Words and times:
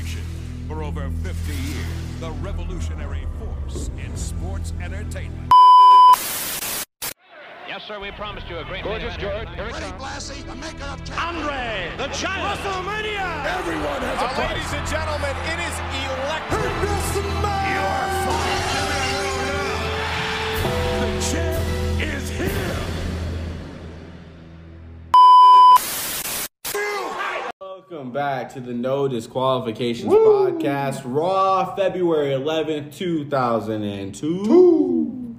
Corporation. 0.00 0.22
For 0.68 0.82
over 0.82 1.10
50 1.22 1.52
years, 1.52 2.20
the 2.20 2.30
revolutionary 2.42 3.26
force 3.38 3.90
in 4.02 4.16
sports 4.16 4.72
entertainment. 4.80 5.50
Yes, 7.68 7.82
sir, 7.86 8.00
we 8.00 8.10
promised 8.12 8.48
you 8.48 8.58
a 8.58 8.64
great 8.64 8.82
Gorgeous. 8.82 9.16
George. 9.16 9.48
Here 9.50 9.66
it 9.66 9.72
comes. 9.72 9.92
Blassie, 10.02 10.44
the 10.46 10.54
maker 10.56 10.84
of 10.84 11.00
Andre, 11.18 11.92
the 11.98 12.08
giant. 12.08 12.60
WrestleMania. 12.60 13.44
Everyone 13.58 14.00
has 14.02 14.22
a 14.22 14.42
Uh, 14.42 14.48
ladies 14.48 14.72
and 14.72 14.86
gentlemen, 14.88 15.36
it 15.52 15.60
is 15.68 15.76
electric. 16.08 16.70
The 16.80 17.59
Welcome 27.90 28.12
back 28.12 28.54
to 28.54 28.60
the 28.60 28.72
No 28.72 29.08
Disqualifications 29.08 30.12
Podcast, 30.12 31.02
Raw, 31.04 31.74
February 31.74 32.34
eleventh, 32.34 32.94
two 32.94 33.28
thousand 33.28 33.82
and 33.82 34.14
two. 34.14 35.36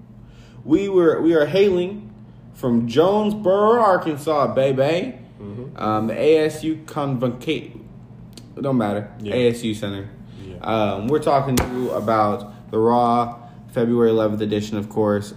We 0.66 0.90
were 0.90 1.22
we 1.22 1.34
are 1.34 1.46
hailing 1.46 2.14
from 2.54 2.90
Jonesboro, 2.90 3.80
Arkansas, 3.80 4.54
baby. 4.54 5.18
Um, 5.78 6.08
the 6.08 6.14
ASU 6.14 6.86
Convocate. 6.86 7.78
Don't 8.60 8.78
matter. 8.78 9.10
ASU 9.22 9.74
Center. 9.74 10.10
Um, 10.60 11.08
we're 11.08 11.24
talking 11.24 11.56
to 11.56 11.66
you 11.68 11.92
about 11.92 12.70
the 12.70 12.80
Raw 12.80 13.48
February 13.72 14.10
eleventh 14.10 14.42
edition, 14.42 14.78
of 14.78 14.90
course. 14.90 15.34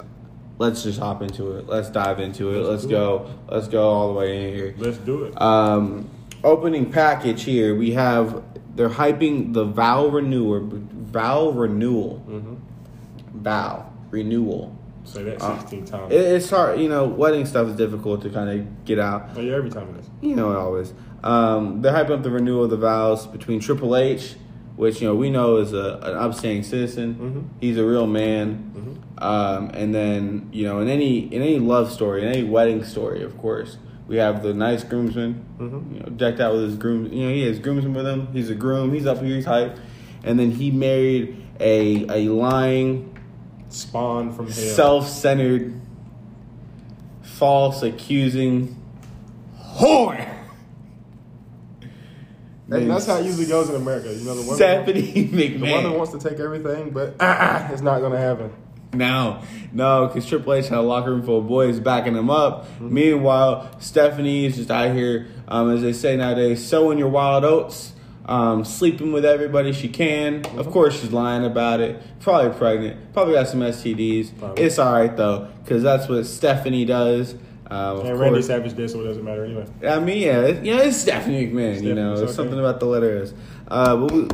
Let's 0.59 0.83
just 0.83 0.99
hop 0.99 1.23
into 1.23 1.59
it. 1.59 1.69
Let's 1.69 1.91
dive 1.91 2.19
into 2.19 2.51
it. 2.59 2.67
Let's 2.69 2.87
go. 2.87 3.31
Let's 3.49 3.69
go 3.69 3.89
all 3.89 4.13
the 4.13 4.19
way 4.19 4.49
in 4.49 4.55
here. 4.57 4.75
Let's 4.79 4.99
do 4.99 5.27
it. 5.27 5.41
Um, 5.41 6.11
opening 6.45 6.91
package 6.91 7.43
here, 7.45 7.75
we 7.75 7.93
have 7.93 8.43
they're 8.75 8.89
hyping 8.89 9.53
the 9.53 9.65
vow 9.65 10.07
renewal, 10.07 10.61
vow 10.63 11.51
renewal, 11.51 12.23
vow 13.33 13.93
renewal. 14.11 14.77
Say 15.05 15.23
that 15.25 15.43
uh, 15.43 15.59
16 15.59 15.85
times. 15.85 16.13
It, 16.13 16.21
it's 16.21 16.49
hard, 16.49 16.81
you 16.81 16.89
know. 16.89 17.05
Wedding 17.07 17.45
stuff 17.45 17.69
is 17.69 17.77
difficult 17.77 18.23
to 18.23 18.31
kind 18.31 18.49
of 18.49 18.85
get 18.85 18.99
out. 18.99 19.29
oh, 19.37 19.41
yeah, 19.41 19.55
every 19.55 19.71
time 19.71 19.95
it 19.95 20.01
is. 20.01 20.11
You 20.23 20.35
know 20.35 20.51
it 20.53 20.57
always. 20.57 20.95
Um, 21.23 21.83
they're 21.83 21.93
hyping 21.93 22.13
up 22.13 22.23
the 22.23 22.31
renewal 22.31 22.65
of 22.65 22.71
the 22.71 22.79
vows 22.79 23.27
between 23.27 23.61
Triple 23.61 23.97
H, 23.97 24.37
which 24.77 25.03
you 25.03 25.09
know 25.09 25.15
we 25.15 25.31
know 25.31 25.59
is 25.59 25.73
a, 25.73 26.01
an 26.03 26.17
upstanding 26.17 26.63
citizen. 26.63 27.15
Mm-hmm. 27.15 27.41
He's 27.61 27.77
a 27.77 27.85
real 27.85 28.07
man. 28.07 28.71
Um, 29.19 29.71
and 29.75 29.95
then 29.95 30.49
you 30.53 30.67
know 30.67 30.81
in 30.81 30.89
any 30.89 31.33
in 31.33 31.41
any 31.41 31.59
love 31.59 31.93
story, 31.93 32.23
in 32.23 32.29
any 32.29 32.43
wedding 32.43 32.83
story, 32.83 33.23
of 33.23 33.39
course, 33.39 33.77
we 34.07 34.17
have 34.17 34.43
the 34.43 34.53
nice 34.55 34.85
groomsman, 34.85 35.45
Mm-hmm. 35.59 35.95
you 35.95 36.01
know, 36.01 36.07
decked 36.11 36.41
out 36.41 36.53
with 36.55 36.65
his 36.65 36.77
groom. 36.77 37.13
You 37.13 37.27
know 37.27 37.35
he 37.35 37.43
has 37.47 37.59
groomsmen 37.59 37.95
with 37.95 38.07
him. 38.07 38.27
He's 38.33 38.51
a 38.51 38.55
groom. 38.55 38.93
He's 38.93 39.07
up 39.07 39.19
here. 39.23 39.37
He's 39.37 39.45
hype. 39.47 39.79
And 40.25 40.39
then 40.39 40.51
he 40.51 40.71
married 40.71 41.43
a 41.61 42.07
a 42.27 42.29
lying, 42.33 43.17
Spawn 43.69 44.33
from 44.33 44.47
hell. 44.47 44.55
self-centered, 44.55 45.81
false 47.23 47.83
accusing 47.83 48.77
whore. 49.79 50.31
That- 52.69 52.87
that's 52.89 53.07
how 53.07 53.17
it 53.17 53.27
usually 53.27 53.47
goes 53.47 53.69
in 53.69 53.77
America. 53.77 54.13
You 54.13 54.25
know, 54.25 54.35
the 54.35 54.41
woman, 54.43 54.57
Stephanie 54.57 55.03
McMahon. 55.29 55.61
the 55.61 55.73
woman 55.73 55.95
wants 55.99 56.13
to 56.13 56.19
take 56.19 56.41
everything, 56.41 56.91
but 56.91 57.15
uh-uh, 57.21 57.69
it's 57.73 57.83
not 57.83 58.01
going 58.01 58.13
to 58.13 58.19
happen. 58.19 58.53
No, 58.97 59.43
no, 59.73 60.07
because 60.07 60.27
Triple 60.27 60.55
H 60.55 60.69
had 60.69 60.79
a 60.79 60.83
locker 60.83 61.11
room 61.11 61.23
full 61.23 61.39
of 61.39 61.49
boys 61.49 61.81
backing 61.81 62.15
him 62.15 62.31
up. 62.31 62.67
Meanwhile, 62.81 63.71
Stephanie 63.81 64.47
is 64.47 64.57
just 64.57 64.71
out 64.71 64.95
here, 64.95 65.27
um, 65.49 65.71
as 65.71 65.83
they 65.83 65.93
say 65.93 66.17
nowadays, 66.17 66.65
sowing 66.65 66.99
your 66.99 67.09
wild 67.09 67.45
oats, 67.45 67.93
um, 68.27 68.65
sleeping 68.65 69.13
with 69.13 69.25
everybody 69.25 69.73
she 69.73 69.89
can. 69.89 70.45
Of 70.57 70.71
course, 70.71 71.01
she's 71.01 71.13
lying 71.13 71.45
about 71.45 71.81
it. 71.81 72.01
Probably 72.21 72.57
pregnant. 72.57 73.13
Probably 73.13 73.35
got 73.35 73.49
some 73.49 73.61
STDs. 73.61 74.39
Probably. 74.39 74.65
It's 74.65 74.79
all 74.79 74.93
right 74.93 75.15
though, 75.17 75.49
because 75.63 75.83
that's 75.83 76.09
what 76.09 76.25
Stephanie 76.25 76.85
does. 76.85 77.35
Of 77.67 78.05
And 78.05 78.19
Randy 78.21 78.37
course- 78.37 78.47
Savage 78.47 78.75
did, 78.77 78.91
so 78.91 79.01
it 79.01 79.05
doesn't 79.05 79.25
matter 79.25 79.45
anyway. 79.45 79.67
I 79.87 79.99
mean, 79.99 80.23
yeah, 80.23 80.41
it, 80.43 80.65
yeah, 80.65 80.83
it's 80.83 80.99
Stephanie 80.99 81.47
McMahon. 81.49 81.83
you 81.83 81.95
know, 81.95 82.13
okay. 82.13 82.33
something 82.33 82.59
about 82.59 82.79
the 82.79 82.87
letters. 82.87 83.35
Uh, 83.67 83.97
but 83.97 84.13
we, 84.13 84.29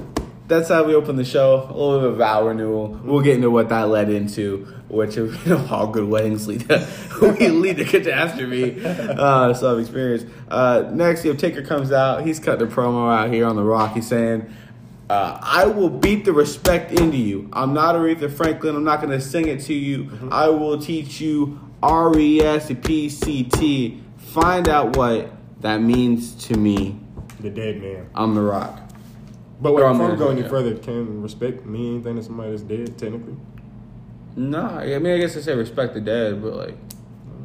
that's 0.50 0.68
how 0.68 0.84
we 0.84 0.94
open 0.94 1.16
the 1.16 1.24
show. 1.24 1.66
A 1.70 1.72
little 1.72 2.00
bit 2.00 2.10
of 2.10 2.16
vow 2.18 2.46
renewal. 2.46 2.88
We'll 3.04 3.22
get 3.22 3.36
into 3.36 3.50
what 3.50 3.70
that 3.70 3.88
led 3.88 4.10
into, 4.10 4.66
which 4.88 5.16
you 5.16 5.32
know, 5.46 5.66
all 5.70 5.86
good 5.86 6.08
weddings 6.08 6.46
lead 6.46 6.68
to 6.68 6.86
we 7.22 7.48
lead 7.48 7.78
to 7.78 7.84
catastrophe. 7.84 8.84
Uh, 8.84 9.54
so 9.54 9.72
I've 9.72 9.78
experienced. 9.78 10.26
Uh, 10.48 10.90
next, 10.92 11.24
you 11.24 11.30
have 11.30 11.40
Taker 11.40 11.62
comes 11.62 11.92
out. 11.92 12.26
He's 12.26 12.38
cutting 12.38 12.66
a 12.66 12.70
promo 12.70 13.10
out 13.10 13.32
here 13.32 13.46
on 13.46 13.56
the 13.56 13.62
Rock. 13.62 13.94
He's 13.94 14.06
saying. 14.06 14.52
Uh, 15.08 15.40
I 15.42 15.64
will 15.64 15.90
beat 15.90 16.24
the 16.24 16.32
respect 16.32 16.92
into 16.92 17.16
you. 17.16 17.48
I'm 17.52 17.74
not 17.74 17.96
Aretha 17.96 18.30
Franklin. 18.30 18.76
I'm 18.76 18.84
not 18.84 19.00
going 19.00 19.10
to 19.10 19.20
sing 19.20 19.48
it 19.48 19.60
to 19.62 19.74
you. 19.74 20.28
I 20.30 20.48
will 20.50 20.78
teach 20.78 21.20
you 21.20 21.58
R 21.82 22.16
E 22.16 22.40
S 22.40 22.70
P 22.84 23.08
C 23.08 23.42
T. 23.42 24.00
Find 24.18 24.68
out 24.68 24.96
what 24.96 25.32
that 25.62 25.82
means 25.82 26.34
to 26.46 26.56
me. 26.56 27.00
The 27.40 27.50
dead 27.50 27.82
man. 27.82 28.08
I'm 28.14 28.36
the 28.36 28.42
Rock. 28.42 28.89
But 29.60 29.74
wait, 29.74 29.84
I'm 29.84 29.98
before 29.98 30.12
we 30.12 30.16
go 30.16 30.28
any 30.30 30.40
yeah. 30.40 30.48
further, 30.48 30.74
can 30.76 31.22
respect 31.22 31.66
mean 31.66 31.96
anything 31.96 32.16
to 32.16 32.22
somebody 32.22 32.50
that's 32.50 32.62
dead, 32.62 32.96
technically? 32.96 33.36
No, 34.36 34.60
I 34.60 34.98
mean 34.98 35.14
I 35.14 35.18
guess 35.18 35.36
I 35.36 35.40
say 35.40 35.54
respect 35.54 35.94
the 35.94 36.00
dead, 36.00 36.42
but 36.42 36.54
like, 36.54 36.76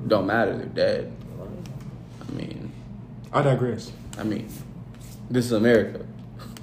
don't 0.07 0.25
matter. 0.25 0.55
They're 0.55 0.67
dead. 0.67 1.11
I 2.21 2.31
mean, 2.31 2.71
I 3.33 3.41
digress. 3.41 3.91
I 4.17 4.23
mean, 4.23 4.47
this 5.29 5.45
is 5.45 5.51
America. 5.51 6.05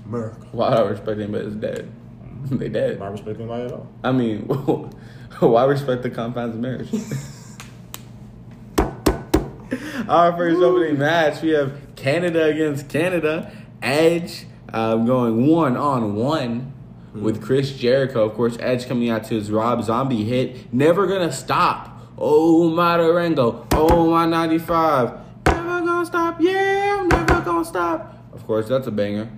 America. 0.06 0.36
Why 0.52 0.70
do 0.70 0.76
I 0.76 0.88
respect 0.88 1.20
anybody 1.20 1.44
that's 1.44 1.56
dead? 1.56 1.92
they 2.50 2.68
dead. 2.68 2.96
Am 2.96 3.02
I 3.02 3.08
respecting 3.08 3.42
anybody 3.42 3.64
at 3.64 3.72
all? 3.72 3.88
I 4.02 4.12
mean, 4.12 4.42
why 5.40 5.64
respect 5.64 6.02
the 6.02 6.10
confines 6.10 6.54
of 6.54 6.60
marriage? 6.60 6.88
Our 10.08 10.36
first 10.36 10.60
opening 10.60 10.98
match, 10.98 11.42
we 11.42 11.50
have 11.50 11.94
Canada 11.94 12.44
against 12.44 12.88
Canada. 12.88 13.52
Edge 13.80 14.46
um, 14.72 15.06
going 15.06 15.46
one 15.46 15.76
on 15.76 16.14
one 16.14 16.72
with 17.14 17.42
Chris 17.42 17.72
Jericho. 17.72 18.24
Of 18.24 18.34
course, 18.34 18.56
Edge 18.60 18.86
coming 18.86 19.10
out 19.10 19.24
to 19.24 19.34
his 19.34 19.50
Rob 19.50 19.82
Zombie 19.84 20.24
hit. 20.24 20.72
Never 20.72 21.06
gonna 21.06 21.32
stop. 21.32 22.00
Oh 22.18 22.68
my 22.70 22.96
Durango. 22.96 23.66
Oh 23.72 24.10
my 24.10 24.26
95. 24.26 25.12
Never 25.46 25.62
gonna 25.62 26.06
stop. 26.06 26.40
Yeah, 26.40 26.98
I'm 27.00 27.08
never 27.08 27.40
gonna 27.42 27.64
stop. 27.64 28.18
Of 28.32 28.46
course, 28.46 28.68
that's 28.68 28.86
a 28.86 28.90
banger. 28.90 29.30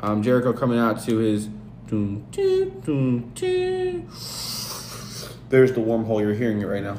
Um, 0.00 0.22
Jericho 0.22 0.52
coming 0.52 0.78
out 0.78 1.02
to 1.04 1.18
his. 1.18 1.48
Dun, 1.88 2.24
dun, 2.30 2.80
dun, 2.86 3.32
dun. 3.34 4.08
There's 5.48 5.72
the 5.72 5.80
wormhole. 5.80 6.20
You're 6.20 6.34
hearing 6.34 6.60
it 6.60 6.66
right 6.66 6.82
now. 6.82 6.98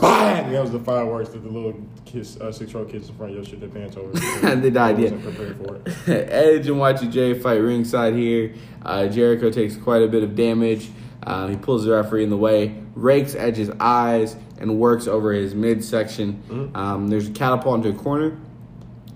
Bang! 0.00 0.50
That 0.52 0.62
was 0.62 0.70
the 0.72 0.80
fireworks 0.80 1.28
that 1.30 1.42
the 1.42 1.50
little 1.50 1.74
kids, 2.12 2.40
uh, 2.40 2.52
six-year-old 2.52 2.90
kids 2.90 3.08
in 3.08 3.14
front 3.14 3.32
of 3.32 3.36
your 3.36 3.44
shit 3.44 3.60
their 3.60 3.68
pants 3.68 3.96
over. 3.96 4.12
And 4.46 4.62
they 4.62 4.70
died, 4.70 4.98
yeah. 4.98 5.10
prepared 5.10 5.56
for 5.56 5.76
it. 5.76 6.08
Edge 6.30 6.66
and 6.68 6.76
Y2J 6.76 7.42
fight 7.42 7.56
ringside 7.56 8.14
here. 8.14 8.54
Uh, 8.82 9.06
Jericho 9.06 9.50
takes 9.50 9.76
quite 9.76 10.02
a 10.02 10.08
bit 10.08 10.22
of 10.22 10.34
damage. 10.34 10.90
Um, 11.22 11.50
he 11.50 11.56
pulls 11.56 11.84
the 11.84 11.92
referee 11.92 12.24
in 12.24 12.30
the 12.30 12.36
way, 12.36 12.74
rakes 12.94 13.34
Edge's 13.34 13.70
eyes, 13.78 14.36
and 14.58 14.78
works 14.78 15.06
over 15.06 15.32
his 15.32 15.54
midsection. 15.54 16.70
Um, 16.74 17.08
there's 17.08 17.28
a 17.28 17.32
catapult 17.32 17.84
into 17.84 17.90
a 17.90 18.02
corner, 18.02 18.38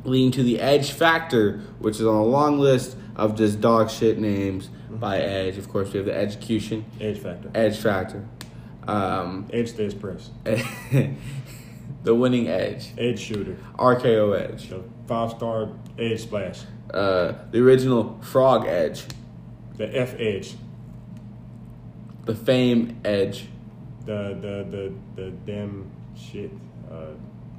leading 0.05 0.31
to 0.33 0.43
the 0.43 0.61
Edge 0.61 0.93
Factor, 0.93 1.59
which 1.79 1.97
is 1.97 2.07
on 2.07 2.17
a 2.17 2.25
long 2.25 2.59
list 2.59 2.97
of 3.17 3.37
just 3.37 3.61
dog 3.61 3.91
shit 3.91 4.19
names 4.19 4.69
by 4.91 5.19
Edge. 5.19 5.57
Of 5.59 5.69
course, 5.69 5.93
we 5.93 5.99
have 5.99 6.07
the 6.07 6.17
Execution, 6.17 6.85
Edge 7.01 7.19
factor. 7.19 7.51
Edge 7.55 7.79
Factor, 7.79 8.27
um, 8.87 9.49
Edge 9.53 9.71
stays 9.71 9.95
press. 9.95 10.31
the 12.05 12.15
Winning 12.15 12.49
Edge, 12.49 12.89
Edge 12.99 13.19
shooter. 13.19 13.57
RKO 13.79 14.39
Edge, 14.39 14.69
The 14.69 14.83
five-star 15.07 15.69
edge 15.99 16.21
splash. 16.23 16.61
uh, 16.93 17.33
the 17.51 17.59
original 17.61 18.19
Frog 18.23 18.67
Edge. 18.67 19.05
The 19.77 19.87
F 19.99 20.15
edge. 20.21 20.55
the 22.27 22.35
fame 22.35 23.01
edge. 23.05 23.47
The 24.07 24.37
the 24.41 24.67
the 24.71 24.93
the 25.23 25.31
damn 25.47 25.91
shit. 26.17 26.51
Uh, 26.91 27.07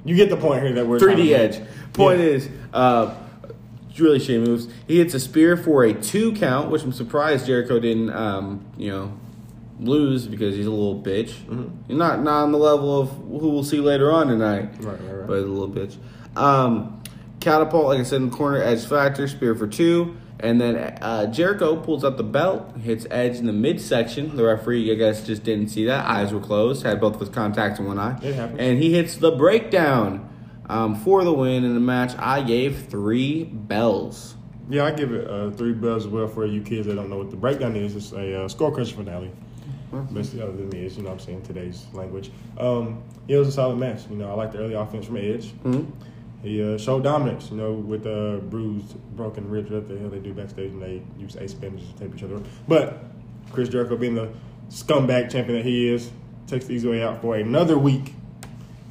you 0.04 0.14
get 0.16 0.30
the 0.30 0.36
point 0.36 0.62
here 0.62 0.72
that 0.74 0.86
we're 0.86 0.98
3D 0.98 1.32
edge. 1.32 1.60
Point 1.92 2.20
Yeah. 2.20 2.26
is, 2.26 2.48
uh, 2.72 3.14
really 3.98 4.18
shame 4.18 4.44
moves. 4.44 4.68
He 4.86 4.98
hits 4.98 5.14
a 5.14 5.20
spear 5.20 5.56
for 5.56 5.82
a 5.84 5.92
two 5.92 6.32
count, 6.32 6.70
which 6.70 6.82
I'm 6.84 6.92
surprised 6.92 7.46
Jericho 7.46 7.78
didn't, 7.80 8.10
um, 8.10 8.64
you 8.78 8.90
know, 8.90 9.12
lose 9.80 10.26
because 10.26 10.54
he's 10.56 10.66
a 10.66 10.70
little 10.70 11.00
bitch. 11.00 11.30
Mm-hmm. 11.44 11.96
Not 11.96 12.22
not 12.22 12.42
on 12.44 12.52
the 12.52 12.58
level 12.58 13.00
of 13.00 13.10
who 13.10 13.48
we'll 13.50 13.64
see 13.64 13.80
later 13.80 14.10
on 14.12 14.28
tonight, 14.28 14.70
Right, 14.80 15.00
right, 15.00 15.12
right. 15.18 15.26
but 15.26 15.38
a 15.38 15.40
little 15.42 15.68
bitch. 15.68 15.96
Um, 16.36 17.02
catapult, 17.40 17.86
like 17.86 18.00
I 18.00 18.02
said 18.02 18.22
in 18.22 18.30
the 18.30 18.36
corner, 18.36 18.62
edge 18.62 18.84
factor, 18.86 19.26
spear 19.28 19.54
for 19.54 19.66
two. 19.66 20.16
And 20.38 20.60
then 20.60 20.76
uh, 20.76 21.26
Jericho 21.32 21.76
pulls 21.76 22.04
out 22.04 22.18
the 22.18 22.22
belt, 22.22 22.76
hits 22.76 23.06
Edge 23.10 23.36
in 23.38 23.46
the 23.46 23.54
midsection. 23.54 24.36
The 24.36 24.44
referee, 24.44 24.92
I 24.92 24.94
guess, 24.94 25.24
just 25.26 25.44
didn't 25.44 25.68
see 25.68 25.86
that. 25.86 26.04
Eyes 26.04 26.30
were 26.30 26.40
closed, 26.40 26.84
had 26.84 27.00
both 27.00 27.14
of 27.14 27.20
his 27.20 27.30
contacts 27.30 27.78
in 27.78 27.86
one 27.86 27.98
eye. 27.98 28.18
It 28.22 28.34
happens. 28.34 28.60
And 28.60 28.76
he 28.78 28.92
hits 28.92 29.16
the 29.16 29.30
breakdown 29.30 30.28
um, 30.68 30.94
for 30.94 31.24
the 31.24 31.32
win 31.32 31.64
in 31.64 31.72
the 31.72 31.80
match. 31.80 32.12
I 32.18 32.42
gave 32.42 32.86
three 32.88 33.44
bells. 33.44 34.34
Yeah, 34.68 34.84
I 34.84 34.90
give 34.90 35.10
it 35.12 35.26
uh, 35.26 35.52
three 35.52 35.72
bells 35.72 36.04
as 36.04 36.12
well 36.12 36.28
for 36.28 36.44
you 36.44 36.60
kids 36.60 36.86
that 36.86 36.96
don't 36.96 37.08
know 37.08 37.16
what 37.16 37.30
the 37.30 37.36
breakdown 37.36 37.74
is. 37.74 37.96
It's 37.96 38.12
a 38.12 38.42
uh, 38.44 38.48
score 38.48 38.70
crunch 38.74 38.92
finale. 38.92 39.30
Basically, 40.12 40.42
other 40.42 40.52
than 40.52 40.68
me 40.70 40.84
is, 40.84 40.96
you 40.96 41.02
know 41.02 41.10
what 41.10 41.20
I'm 41.20 41.26
saying, 41.26 41.42
today's 41.42 41.86
language. 41.92 42.30
Um, 42.58 43.02
yeah, 43.28 43.36
it 43.36 43.38
was 43.38 43.48
a 43.48 43.52
solid 43.52 43.76
match. 43.76 44.02
You 44.10 44.16
know, 44.16 44.30
I 44.30 44.34
like 44.34 44.52
the 44.52 44.58
early 44.58 44.74
offense 44.74 45.06
from 45.06 45.16
Edge. 45.16 45.52
He 46.42 46.62
uh, 46.62 46.78
showed 46.78 47.02
dominance, 47.02 47.50
you 47.50 47.56
know, 47.56 47.72
with 47.72 48.06
uh, 48.06 48.36
bruised, 48.36 48.94
broken 49.16 49.48
ribs, 49.48 49.70
what 49.70 49.88
the 49.88 49.98
hell 49.98 50.10
they 50.10 50.18
do 50.18 50.32
backstage, 50.32 50.70
and 50.70 50.82
they 50.82 51.02
use 51.18 51.36
ace 51.36 51.54
bandages 51.54 51.88
to 51.92 51.98
tape 51.98 52.14
each 52.14 52.22
other 52.22 52.36
up. 52.36 52.42
But 52.68 53.04
Chris 53.52 53.68
Jericho, 53.68 53.96
being 53.96 54.14
the 54.14 54.30
scumbag 54.68 55.30
champion 55.30 55.58
that 55.58 55.64
he 55.64 55.88
is, 55.88 56.10
takes 56.46 56.66
the 56.66 56.74
easy 56.74 56.88
way 56.88 57.02
out 57.02 57.20
for 57.20 57.36
another 57.36 57.78
week. 57.78 58.14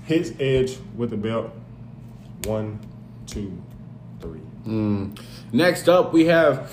Hits 0.05 0.31
Edge 0.39 0.77
with 0.95 1.11
the 1.11 1.17
belt. 1.17 1.51
One, 2.45 2.79
two, 3.27 3.61
three. 4.21 4.41
Next 5.53 5.87
up, 5.87 6.11
we 6.13 6.25
have 6.25 6.71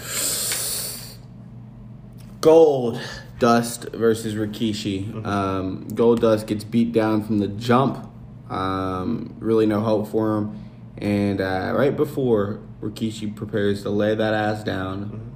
Gold 2.40 3.00
Dust 3.42 3.88
versus 3.92 4.36
Rikishi. 4.36 5.26
Um, 5.26 5.88
Goldust 5.88 6.46
gets 6.46 6.62
beat 6.62 6.92
down 6.92 7.24
from 7.24 7.40
the 7.40 7.48
jump. 7.48 8.08
Um, 8.48 9.34
really 9.40 9.66
no 9.66 9.80
hope 9.80 10.06
for 10.06 10.38
him. 10.38 10.64
And 10.96 11.40
uh, 11.40 11.72
right 11.76 11.96
before 11.96 12.60
Rikishi 12.80 13.34
prepares 13.34 13.82
to 13.82 13.90
lay 13.90 14.14
that 14.14 14.32
ass 14.32 14.62
down, 14.62 15.34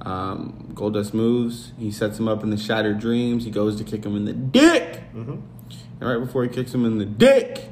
um, 0.00 0.72
Goldust 0.72 1.12
moves. 1.12 1.72
He 1.78 1.90
sets 1.90 2.18
him 2.18 2.26
up 2.26 2.42
in 2.42 2.48
the 2.48 2.56
Shattered 2.56 2.98
Dreams. 2.98 3.44
He 3.44 3.50
goes 3.50 3.76
to 3.76 3.84
kick 3.84 4.06
him 4.06 4.16
in 4.16 4.24
the 4.24 4.32
dick. 4.32 5.02
And 6.00 6.08
right 6.08 6.24
before 6.24 6.44
he 6.44 6.48
kicks 6.48 6.72
him 6.72 6.86
in 6.86 6.96
the 6.96 7.04
dick, 7.04 7.68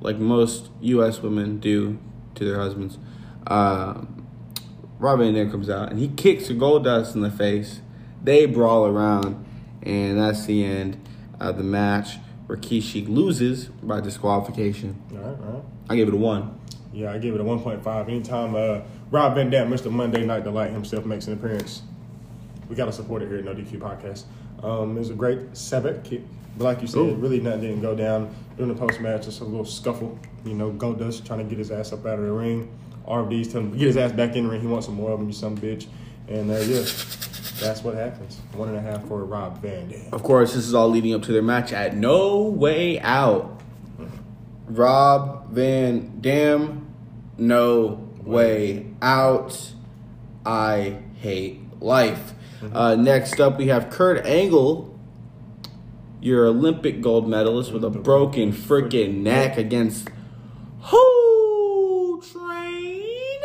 like 0.00 0.18
most 0.18 0.70
U.S. 0.80 1.18
women 1.18 1.58
do 1.58 1.98
to 2.36 2.44
their 2.44 2.60
husbands, 2.60 2.98
um, 3.48 4.28
Rob 5.00 5.18
Van 5.18 5.50
comes 5.50 5.68
out 5.68 5.90
and 5.90 5.98
he 5.98 6.06
kicks 6.06 6.46
Goldust 6.46 7.16
in 7.16 7.22
the 7.22 7.32
face. 7.32 7.80
They 8.22 8.46
brawl 8.46 8.86
around, 8.86 9.44
and 9.82 10.18
that's 10.18 10.46
the 10.46 10.64
end 10.64 11.00
of 11.40 11.56
the 11.56 11.64
match. 11.64 12.18
Rikishi 12.46 13.08
loses 13.08 13.66
by 13.66 14.00
disqualification. 14.00 15.00
All 15.12 15.18
right, 15.18 15.26
all 15.26 15.52
right. 15.54 15.62
I 15.90 15.96
give 15.96 16.08
it 16.08 16.14
a 16.14 16.16
one. 16.16 16.58
Yeah, 16.92 17.12
I 17.12 17.18
give 17.18 17.34
it 17.34 17.40
a 17.40 17.44
1.5. 17.44 18.08
Anytime 18.08 18.54
uh, 18.54 18.82
Rob 19.10 19.34
Van 19.34 19.48
Dam, 19.48 19.70
Mr. 19.70 19.90
Monday 19.90 20.26
Night 20.26 20.44
Delight 20.44 20.70
himself, 20.72 21.06
makes 21.06 21.26
an 21.26 21.32
appearance, 21.32 21.82
we 22.68 22.76
got 22.76 22.84
to 22.84 22.92
support 22.92 23.22
it 23.22 23.28
here 23.28 23.38
at 23.38 23.44
No 23.44 23.54
DQ 23.54 23.78
Podcast. 23.78 24.24
Um, 24.62 24.96
it 24.96 25.00
was 25.00 25.10
a 25.10 25.14
great 25.14 25.56
Sabbath 25.56 26.04
kick. 26.04 26.20
But 26.58 26.64
like 26.64 26.82
you 26.82 26.86
said, 26.86 26.98
Ooh. 26.98 27.14
really 27.14 27.40
nothing 27.40 27.62
didn't 27.62 27.80
go 27.80 27.94
down. 27.94 28.34
During 28.56 28.74
the 28.74 28.78
post 28.78 29.00
match, 29.00 29.24
just 29.24 29.40
a 29.40 29.44
little 29.44 29.64
scuffle. 29.64 30.18
You 30.44 30.52
know, 30.52 30.70
Goldust 30.70 31.24
trying 31.24 31.38
to 31.38 31.44
get 31.46 31.58
his 31.58 31.70
ass 31.70 31.92
up 31.92 32.04
out 32.04 32.18
of 32.18 32.26
the 32.26 32.32
ring. 32.32 32.70
RVD's 33.06 33.48
telling 33.48 33.68
him 33.68 33.72
to 33.72 33.78
get 33.78 33.86
his 33.86 33.96
ass 33.96 34.12
back 34.12 34.36
in 34.36 34.44
the 34.44 34.50
ring. 34.50 34.60
He 34.60 34.66
wants 34.66 34.86
some 34.86 34.96
more 34.96 35.12
of 35.12 35.20
him, 35.20 35.28
you 35.28 35.32
some 35.32 35.56
bitch. 35.56 35.86
And 36.28 36.50
uh, 36.50 36.56
yeah, 36.56 36.84
that's 37.62 37.82
what 37.82 37.94
happens. 37.94 38.40
One 38.54 38.68
and 38.68 38.78
a 38.78 38.80
half 38.80 39.06
for 39.06 39.24
Rob 39.24 39.60
Van 39.62 39.88
Dam. 39.88 40.08
Of 40.12 40.22
course, 40.22 40.54
this 40.54 40.66
is 40.66 40.74
all 40.74 40.88
leading 40.88 41.14
up 41.14 41.22
to 41.22 41.32
their 41.32 41.42
match 41.42 41.72
at 41.72 41.96
No 41.96 42.42
Way 42.42 43.00
Out. 43.00 43.60
Rob 44.66 45.50
Van 45.50 46.20
Dam, 46.20 46.94
No 47.38 48.08
Way 48.22 48.86
Out. 49.00 49.72
I 50.44 50.98
hate 51.14 51.60
life. 51.80 52.32
Uh, 52.72 52.94
next 52.94 53.40
up, 53.40 53.58
we 53.58 53.68
have 53.68 53.90
Kurt 53.90 54.24
Angle, 54.24 54.98
your 56.20 56.46
Olympic 56.46 57.00
gold 57.00 57.28
medalist 57.28 57.72
with 57.72 57.84
a 57.84 57.90
broken 57.90 58.52
freaking 58.52 59.22
neck 59.22 59.58
against 59.58 60.08
Ho 60.80 62.22
Train, 62.32 63.40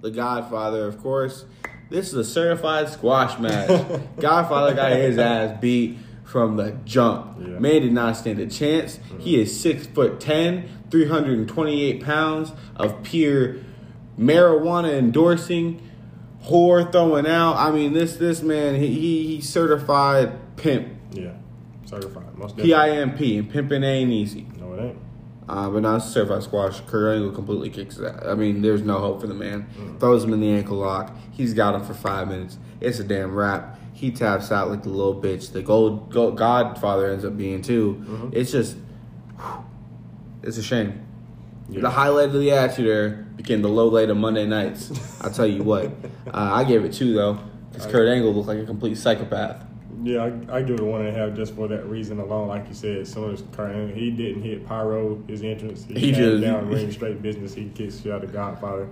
the 0.00 0.10
Godfather, 0.10 0.86
of 0.86 1.00
course. 1.00 1.46
This 1.94 2.08
is 2.08 2.14
a 2.14 2.24
certified 2.24 2.88
squash 2.88 3.38
match. 3.38 3.68
Godfather 4.18 4.74
got 4.74 4.90
his 4.90 5.16
ass 5.16 5.56
beat 5.60 5.96
from 6.24 6.56
the 6.56 6.72
jump. 6.84 7.38
Yeah. 7.38 7.60
Man 7.60 7.82
did 7.82 7.92
not 7.92 8.16
stand 8.16 8.40
a 8.40 8.48
chance. 8.48 8.96
Mm-hmm. 8.96 9.20
He 9.20 9.40
is 9.40 9.60
six 9.60 9.86
foot 9.86 10.18
ten, 10.18 10.68
328 10.90 12.02
pounds 12.02 12.50
of 12.74 13.00
pure 13.04 13.58
marijuana 14.18 14.98
endorsing, 14.98 15.88
whore 16.42 16.90
throwing 16.90 17.28
out. 17.28 17.54
I 17.58 17.70
mean, 17.70 17.92
this 17.92 18.16
this 18.16 18.42
man, 18.42 18.74
he 18.74 18.88
he, 18.88 19.26
he 19.28 19.40
certified 19.40 20.56
pimp, 20.56 20.88
Yeah, 21.12 21.34
certified. 21.84 22.36
Most 22.36 22.56
P. 22.56 22.74
I 22.74 22.90
M 22.90 23.16
P, 23.16 23.38
and 23.38 23.48
pimping 23.48 23.84
ain't 23.84 24.10
easy. 24.10 24.48
No, 24.58 24.72
it 24.74 24.82
ain't. 24.82 24.98
Uh, 25.46 25.68
but 25.68 25.82
not 25.82 25.98
certified 25.98 26.42
squash. 26.42 26.80
Kurt 26.86 27.16
Angle 27.16 27.32
completely 27.32 27.68
kicks 27.68 27.96
that. 27.96 28.26
I 28.26 28.34
mean, 28.34 28.62
there's 28.62 28.80
no 28.82 28.98
hope 28.98 29.20
for 29.20 29.26
the 29.26 29.34
man. 29.34 29.66
Throws 30.00 30.24
him 30.24 30.32
in 30.32 30.40
the 30.40 30.48
ankle 30.50 30.78
lock. 30.78 31.14
He's 31.32 31.52
got 31.52 31.74
him 31.74 31.84
for 31.84 31.92
five 31.92 32.28
minutes. 32.28 32.56
It's 32.80 32.98
a 32.98 33.04
damn 33.04 33.34
wrap. 33.34 33.78
He 33.92 34.10
taps 34.10 34.50
out 34.50 34.70
like 34.70 34.82
the 34.84 34.88
little 34.88 35.14
bitch. 35.20 35.52
The 35.52 35.62
gold, 35.62 36.10
gold 36.10 36.36
Godfather 36.38 37.10
ends 37.10 37.24
up 37.26 37.36
being 37.36 37.60
too. 37.60 38.30
It's 38.32 38.50
just, 38.52 38.76
it's 40.42 40.56
a 40.56 40.62
shame. 40.62 41.04
Yeah. 41.68 41.80
The 41.82 41.90
highlight 41.90 42.26
of 42.28 42.34
the 42.34 42.50
Attitude 42.50 42.86
Era 42.86 43.10
became 43.36 43.62
the 43.62 43.68
low 43.68 43.88
light 43.88 44.10
of 44.10 44.16
Monday 44.16 44.46
nights. 44.46 44.90
I'll 45.22 45.30
tell 45.30 45.46
you 45.46 45.62
what. 45.62 45.86
Uh, 46.26 46.30
I 46.32 46.64
gave 46.64 46.84
it 46.84 46.92
two 46.92 47.12
though, 47.14 47.38
because 47.70 47.86
Kurt 47.86 48.08
Angle 48.08 48.32
looked 48.34 48.48
like 48.48 48.58
a 48.58 48.64
complete 48.66 48.96
psychopath. 48.96 49.62
Yeah, 50.04 50.24
I, 50.50 50.56
I 50.58 50.62
give 50.62 50.78
it 50.78 50.82
one 50.84 51.00
and 51.06 51.08
a 51.16 51.18
half 51.18 51.34
just 51.34 51.54
for 51.54 51.66
that 51.68 51.86
reason 51.86 52.20
alone. 52.20 52.46
Like 52.48 52.68
you 52.68 52.74
said, 52.74 53.06
some 53.08 53.24
of 53.24 53.30
his 53.30 53.42
current, 53.52 53.96
he 53.96 54.10
didn't 54.10 54.42
hit 54.42 54.66
Pyro 54.66 55.22
his 55.26 55.42
entrance. 55.42 55.84
He 55.84 56.08
had 56.12 56.14
just- 56.14 56.42
down 56.44 56.68
ring 56.68 56.92
straight 56.92 57.22
business. 57.22 57.54
He 57.54 57.70
kicks 57.74 58.00
shit 58.02 58.12
out 58.12 58.22
of 58.22 58.32
Godfather, 58.32 58.86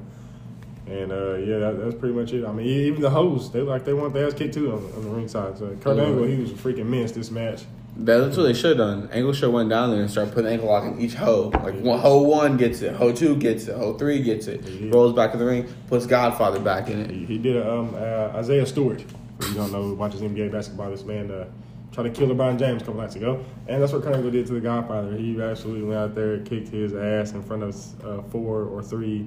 and 0.87 1.13
uh, 1.13 1.35
yeah, 1.35 1.59
that, 1.59 1.81
that's 1.81 1.95
pretty 1.97 2.15
much 2.15 2.33
it. 2.33 2.45
I 2.47 2.53
mean, 2.53 2.67
even 2.67 3.03
the 3.03 3.11
hosts, 3.11 3.51
they 3.51 3.61
like 3.61 3.85
they 3.85 3.93
want 3.93 4.15
their 4.15 4.27
ass 4.27 4.35
kicked 4.35 4.55
too 4.55 4.73
on, 4.73 4.79
on 4.97 5.05
the 5.05 5.11
ringside. 5.11 5.59
So 5.59 5.67
Kurt 5.81 5.97
Mhm. 5.99 6.07
Angle, 6.07 6.25
he 6.25 6.37
was 6.39 6.51
a 6.51 6.55
freaking 6.55 6.87
menace 6.87 7.13
this 7.13 7.31
match. 7.31 7.63
That's 7.95 8.39
what 8.39 8.45
they 8.45 8.55
should 8.55 8.79
have 8.79 8.89
done. 8.89 9.11
Angle 9.13 9.35
should 9.35 9.43
have 9.45 9.53
went 9.53 9.69
down 9.69 9.91
there 9.91 10.01
and 10.01 10.11
started 10.11 10.33
putting 10.33 10.51
ankle 10.51 10.69
lock 10.69 10.85
in 10.85 10.99
each 10.99 11.13
hoe. 11.13 11.51
Like 11.53 11.79
one, 11.81 11.99
hoe 11.99 12.23
one 12.23 12.57
gets 12.57 12.81
it, 12.81 12.95
hoe 12.97 13.13
two 13.13 13.37
gets 13.37 13.69
it, 13.69 13.77
hoe 13.77 13.93
three 13.99 14.23
gets 14.23 14.47
it. 14.47 14.63
Yeah. 14.67 14.91
Rolls 14.95 15.13
back 15.13 15.35
in 15.35 15.39
the 15.39 15.45
ring, 15.45 15.69
puts 15.89 16.07
Godfather 16.07 16.59
back 16.59 16.89
in 16.89 17.01
it. 17.01 17.11
He, 17.11 17.27
he 17.27 17.37
did 17.39 17.57
a 17.57 17.71
um, 17.71 17.95
uh, 17.95 18.39
Isaiah 18.39 18.65
Stewart. 18.65 19.05
For 19.41 19.49
you 19.49 19.55
don't 19.55 19.73
know, 19.73 19.93
watches 19.95 20.21
NBA 20.21 20.53
basketball. 20.53 20.91
This 20.91 21.05
man 21.05 21.31
uh, 21.31 21.47
tried 21.93 22.05
to 22.05 22.11
kill 22.11 22.29
LeBron 22.29 22.59
James 22.59 22.83
a 22.83 22.85
couple 22.85 23.01
nights 23.01 23.17
ago, 23.17 23.45
and 23.67 23.83
that's 23.83 23.93
what 23.93 24.07
Angle 24.07 24.31
did 24.31 24.47
to 24.47 24.55
the 24.55 24.61
Godfather. 24.61 25.17
He 25.17 25.41
actually 25.43 25.83
went 25.83 25.99
out 25.99 26.15
there, 26.15 26.39
kicked 26.41 26.69
his 26.69 26.95
ass 26.95 27.33
in 27.33 27.43
front 27.43 27.63
of 27.63 28.05
uh, 28.05 28.23
four 28.31 28.63
or 28.65 28.83
three 28.83 29.27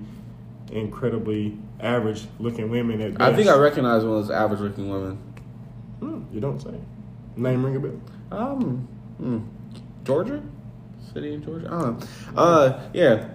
incredibly 0.71 1.57
average-looking 1.79 2.69
women. 2.69 3.01
At 3.01 3.21
I 3.21 3.35
think. 3.35 3.49
I 3.49 3.55
recognize 3.57 4.03
one 4.03 4.17
of 4.17 4.27
those 4.27 4.31
average 4.31 4.61
looking 4.61 4.89
women. 4.89 5.17
Hmm, 5.99 6.23
you 6.33 6.39
don't 6.39 6.59
say. 6.61 6.73
Name 7.35 7.65
ring 7.65 7.75
a 7.75 7.79
bell. 7.79 8.01
Um, 8.31 8.87
hmm, 9.17 9.39
Georgia? 10.03 10.41
City 11.13 11.33
in 11.33 11.43
Georgia? 11.43 11.67
I 11.67 11.81
don't 11.81 11.99
know. 11.99 12.07
Uh, 12.41 12.89
yeah. 12.93 13.29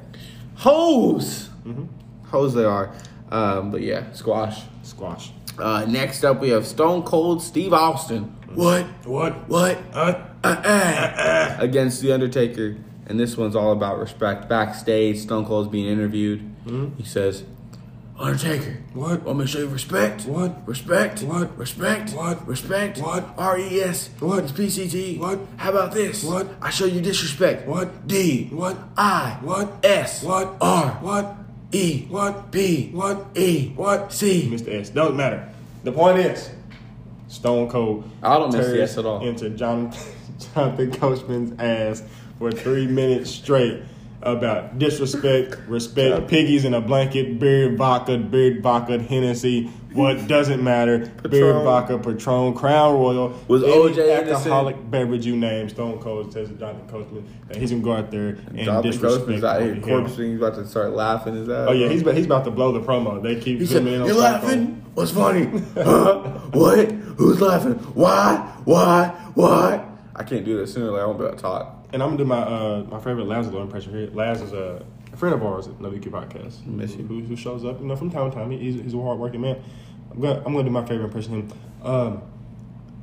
Hoes! 0.57 1.49
Mhm. 1.65 1.89
Hoes 2.27 2.55
they 2.55 2.65
are. 2.65 2.93
Um, 3.31 3.71
but 3.71 3.81
yeah, 3.83 4.11
squash. 4.13 4.63
Squash. 4.83 5.33
Uh, 5.59 5.85
next 5.87 6.25
up, 6.25 6.41
we 6.41 6.51
have 6.51 6.67
Stone 6.67 7.03
Cold 7.03 7.43
Steve 7.43 7.73
Austin. 7.73 8.25
What? 8.55 8.85
What? 9.07 9.49
What? 9.49 9.79
Uh, 9.93 10.15
uh, 10.43 11.57
against 11.59 12.01
The 12.01 12.13
Undertaker. 12.13 12.77
And 13.07 13.19
this 13.19 13.37
one's 13.37 13.57
all 13.57 13.73
about 13.73 13.99
respect. 13.99 14.49
Backstage, 14.49 15.19
Stone 15.19 15.45
Cold's 15.47 15.69
being 15.69 15.87
interviewed. 15.87 16.49
He 16.97 17.05
says, 17.05 17.45
Undertaker, 18.19 18.79
What? 18.93 19.23
want 19.23 19.39
me 19.39 19.45
to 19.47 19.51
show 19.51 19.59
you 19.61 19.69
respect? 19.69 20.27
What? 20.27 20.67
Respect? 20.69 21.23
What? 21.23 21.57
Respect? 21.57 22.13
What? 22.13 22.47
Respect? 22.47 22.99
What? 22.99 23.25
R-E-S. 23.39 24.11
What? 24.21 24.45
It's 24.45 24.53
PCT. 24.53 25.19
What? 25.19 25.39
How 25.57 25.71
about 25.71 25.93
this? 25.93 26.23
What? 26.23 26.49
I 26.61 26.69
show 26.71 26.85
you 26.85 27.01
disrespect. 27.01 27.67
What? 27.67 28.07
D. 28.07 28.49
What? 28.53 28.77
I. 28.97 29.39
What? 29.41 29.85
S. 29.85 30.23
What? 30.23 30.55
R. 30.61 30.91
What? 31.01 31.40
E. 31.73 32.07
What? 32.09 32.51
B. 32.51 32.91
What? 32.93 33.27
E. 33.37 33.73
What? 33.77 34.13
C. 34.13 34.49
Mr. 34.51 34.81
S. 34.81 34.91
Doesn't 34.91 35.17
matter. 35.17 35.49
The 35.85 35.93
point 35.93 36.19
is, 36.19 36.51
Stone 37.29 37.71
Cold. 37.71 38.11
I 38.23 38.37
don't 38.39 38.53
miss 38.53 38.67
the 38.67 38.83
S 38.83 38.99
at 38.99 39.07
all. 39.07 39.27
Into 39.27 39.51
John, 39.51 39.93
Jonathan 40.55 40.93
Coachman's 40.93 41.59
ass 41.61 42.03
for 42.39 42.51
three 42.51 42.87
minutes 42.87 43.31
straight 43.31 43.83
about 44.23 44.79
disrespect, 44.79 45.57
respect, 45.67 46.29
piggies 46.29 46.65
in 46.65 46.75
a 46.75 46.81
blanket, 46.81 47.39
beer, 47.39 47.75
vodka, 47.75 48.19
beer, 48.19 48.61
vodka, 48.61 48.99
Hennessy. 48.99 49.71
What 49.93 50.29
doesn't 50.29 50.63
matter? 50.63 50.99
Beer, 50.99 51.11
Patron. 51.53 51.65
vodka, 51.65 51.99
Patron, 51.99 52.55
Crown 52.55 52.95
Royal. 52.95 53.35
Was 53.49 53.63
any 53.65 53.73
OJ 53.73 53.99
innocent? 53.99 54.31
alcoholic 54.31 54.91
beverage 54.91 55.27
you 55.27 55.37
name? 55.37 55.69
Stone 55.69 55.99
Cold 56.01 56.33
says 56.33 56.49
to 56.49 56.55
Jonathan 56.55 56.89
Coachman 56.89 57.25
that 57.49 57.57
he's 57.57 57.71
gonna 57.71 57.83
go 57.83 57.93
out 57.95 58.11
there 58.11 58.29
and 58.29 58.59
Jonathan 58.61 58.91
disrespect 58.91 59.21
Coachman's 59.27 59.45
out 59.45 59.63
here 59.63 59.75
him. 59.75 59.83
corpsing. 59.83 60.31
He's 60.31 60.39
about 60.39 60.55
to 60.55 60.67
start 60.67 60.93
laughing 60.93 61.35
his 61.35 61.49
ass. 61.49 61.67
Oh 61.69 61.73
yeah, 61.73 61.89
he's 61.89 62.03
about, 62.03 62.15
he's 62.15 62.27
about 62.27 62.45
to 62.45 62.51
blow 62.53 62.71
the 62.73 62.81
promo. 62.81 63.21
They 63.23 63.41
keep 63.41 63.59
He 63.59 63.67
said, 63.67 63.79
zooming 63.83 63.95
in 63.95 64.03
on 64.03 64.07
"You 64.09 64.15
Stone 64.15 64.23
Cold. 64.23 64.43
laughing? 64.45 64.85
What's 64.95 65.11
funny? 65.11 65.63
huh? 65.75 66.19
What? 66.53 66.91
Who's 66.93 67.41
laughing? 67.41 67.75
Why? 67.95 68.37
Why? 68.65 69.07
Why?" 69.35 69.87
I 70.15 70.23
can't 70.23 70.45
do 70.45 70.57
this 70.59 70.73
sooner. 70.75 70.91
Like 70.93 71.03
I 71.03 71.07
won't 71.07 71.19
be 71.19 71.25
able 71.25 71.37
to 71.37 71.43
talk. 71.43 71.87
And 71.93 72.03
I'm 72.03 72.11
gonna 72.11 72.19
do 72.19 72.25
my 72.27 72.39
uh, 72.39 72.85
my 72.89 72.99
favorite 72.99 73.27
Lazlo 73.27 73.61
impression 73.63 73.93
here. 73.93 74.09
Laz 74.13 74.41
is 74.41 74.53
a 74.53 74.85
friend 75.21 75.35
of 75.35 75.45
ours 75.45 75.69
at 75.69 75.75
DQ 75.75 76.05
Podcast, 76.05 76.65
Miss 76.65 76.97
you. 76.97 77.05
Who, 77.05 77.21
who 77.21 77.37
shows 77.37 77.63
up, 77.63 77.79
you 77.79 77.87
know, 77.87 77.95
from 77.95 78.11
time 78.11 78.31
to 78.31 78.35
time. 78.35 78.51
He's, 78.51 78.81
he's 78.81 78.95
a 78.95 79.01
hardworking 79.03 79.43
man. 79.43 79.63
I'm 80.11 80.19
gonna, 80.19 80.43
I'm 80.47 80.53
gonna 80.55 80.65
do 80.65 80.71
my 80.71 80.85
favorite 80.87 81.05
impression 81.05 81.35
of 81.35 81.41
him. 81.43 81.59
Um, 81.83 82.23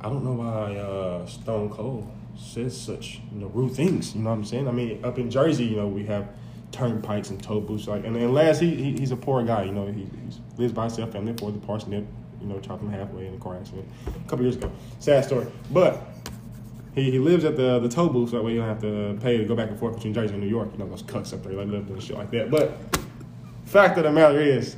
I 0.00 0.08
don't 0.08 0.24
know 0.24 0.32
why 0.32 0.76
uh, 0.76 1.26
Stone 1.26 1.70
Cold 1.70 2.10
says 2.36 2.76
such 2.76 3.20
you 3.32 3.40
know 3.40 3.46
rude 3.46 3.72
things. 3.72 4.16
You 4.16 4.22
know 4.22 4.30
what 4.30 4.36
I'm 4.36 4.44
saying? 4.44 4.66
I 4.66 4.72
mean, 4.72 5.04
up 5.04 5.18
in 5.18 5.30
Jersey, 5.30 5.64
you 5.64 5.76
know, 5.76 5.86
we 5.86 6.04
have 6.06 6.28
turnpikes 6.72 7.30
and 7.30 7.40
tow 7.40 7.60
booths. 7.60 7.86
Like, 7.86 8.04
and, 8.04 8.16
and 8.16 8.34
last 8.34 8.60
he, 8.60 8.74
he 8.74 8.98
he's 8.98 9.12
a 9.12 9.16
poor 9.16 9.44
guy. 9.44 9.62
You 9.62 9.72
know, 9.72 9.86
he 9.86 10.08
lives 10.56 10.72
by 10.72 10.86
himself. 10.86 11.12
Family 11.12 11.34
for 11.34 11.52
the 11.52 11.58
parsnip. 11.60 12.04
You 12.40 12.48
know, 12.48 12.58
chopped 12.58 12.82
him 12.82 12.90
halfway 12.90 13.28
in 13.28 13.34
a 13.34 13.38
car 13.38 13.56
accident 13.56 13.88
a 14.08 14.28
couple 14.28 14.44
years 14.44 14.56
ago. 14.56 14.72
Sad 14.98 15.24
story, 15.24 15.46
but. 15.70 16.17
He, 16.94 17.10
he 17.10 17.18
lives 17.18 17.44
at 17.44 17.56
the 17.56 17.78
the 17.78 17.88
tow 17.88 18.08
booth, 18.08 18.30
so 18.30 18.36
that 18.36 18.42
way 18.44 18.52
you 18.52 18.58
don't 18.58 18.68
have 18.68 18.80
to 18.80 19.18
pay 19.20 19.36
to 19.38 19.44
go 19.44 19.54
back 19.54 19.70
and 19.70 19.78
forth 19.78 19.96
between 19.96 20.14
Jersey 20.14 20.34
and 20.34 20.42
New 20.42 20.48
York. 20.48 20.68
You 20.72 20.78
know 20.78 20.88
those 20.88 21.02
cuts 21.02 21.32
up 21.32 21.42
there, 21.42 21.52
like 21.52 21.68
Lipton 21.68 21.94
and 21.94 22.02
shit 22.02 22.16
like 22.16 22.30
that. 22.32 22.50
But 22.50 22.78
fact 23.64 23.98
of 23.98 24.04
the 24.04 24.12
matter 24.12 24.40
is, 24.40 24.76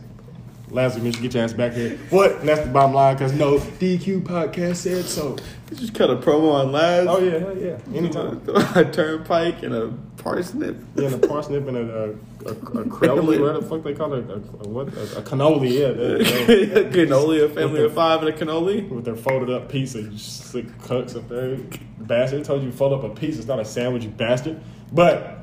Lazarus, 0.70 1.04
you 1.04 1.12
should 1.12 1.22
get 1.22 1.34
your 1.34 1.44
ass 1.44 1.52
back 1.52 1.72
here. 1.72 1.98
What? 2.10 2.32
And 2.40 2.48
that's 2.48 2.60
the 2.62 2.68
bottom 2.68 2.94
line, 2.94 3.16
because 3.16 3.32
no 3.32 3.58
DQ 3.58 4.22
podcast 4.22 4.76
said 4.76 5.04
so. 5.04 5.36
You 5.70 5.76
just 5.76 5.94
cut 5.94 6.10
a 6.10 6.16
promo 6.16 6.52
on 6.52 6.72
Laz. 6.72 7.06
Oh 7.08 7.18
yeah, 7.20 7.38
hell 7.38 7.56
yeah. 7.56 7.78
Anytime. 7.94 8.42
a 8.74 8.84
turnpike 8.84 9.62
and 9.62 9.74
a 9.74 9.92
parsnip. 10.16 10.76
Yeah, 10.96 11.06
and 11.08 11.24
a 11.24 11.28
parsnip 11.28 11.66
and 11.68 11.76
a 11.76 11.80
a, 11.80 12.08
a, 12.10 12.52
a 12.52 12.54
what 12.84 13.60
the 13.60 13.66
fuck 13.68 13.82
they 13.82 13.94
call 13.94 14.14
it? 14.14 14.28
A, 14.28 14.34
a, 14.34 14.68
what? 14.68 14.88
A, 14.88 15.22
cannoli, 15.22 15.70
yeah. 15.72 15.88
that- 15.92 16.74
that- 16.74 16.90
cannoli, 16.92 17.44
a 17.44 17.48
family 17.48 17.84
of 17.84 17.94
five, 17.94 18.22
and 18.22 18.28
a 18.28 18.32
cannoli. 18.32 18.88
with 18.88 19.04
their 19.04 19.16
folded 19.16 19.50
up 19.50 19.68
piece 19.68 19.94
you 19.94 20.16
slick 20.18 20.66
cucks 20.78 21.16
up 21.16 21.28
there. 21.28 21.56
Bastard, 21.98 22.40
I 22.40 22.42
told 22.42 22.62
you 22.62 22.70
to 22.70 22.76
fold 22.76 22.92
up 22.92 23.04
a 23.04 23.14
piece. 23.14 23.38
It's 23.38 23.46
not 23.46 23.60
a 23.60 23.64
sandwich, 23.64 24.04
you 24.04 24.10
bastard. 24.10 24.60
But 24.92 25.38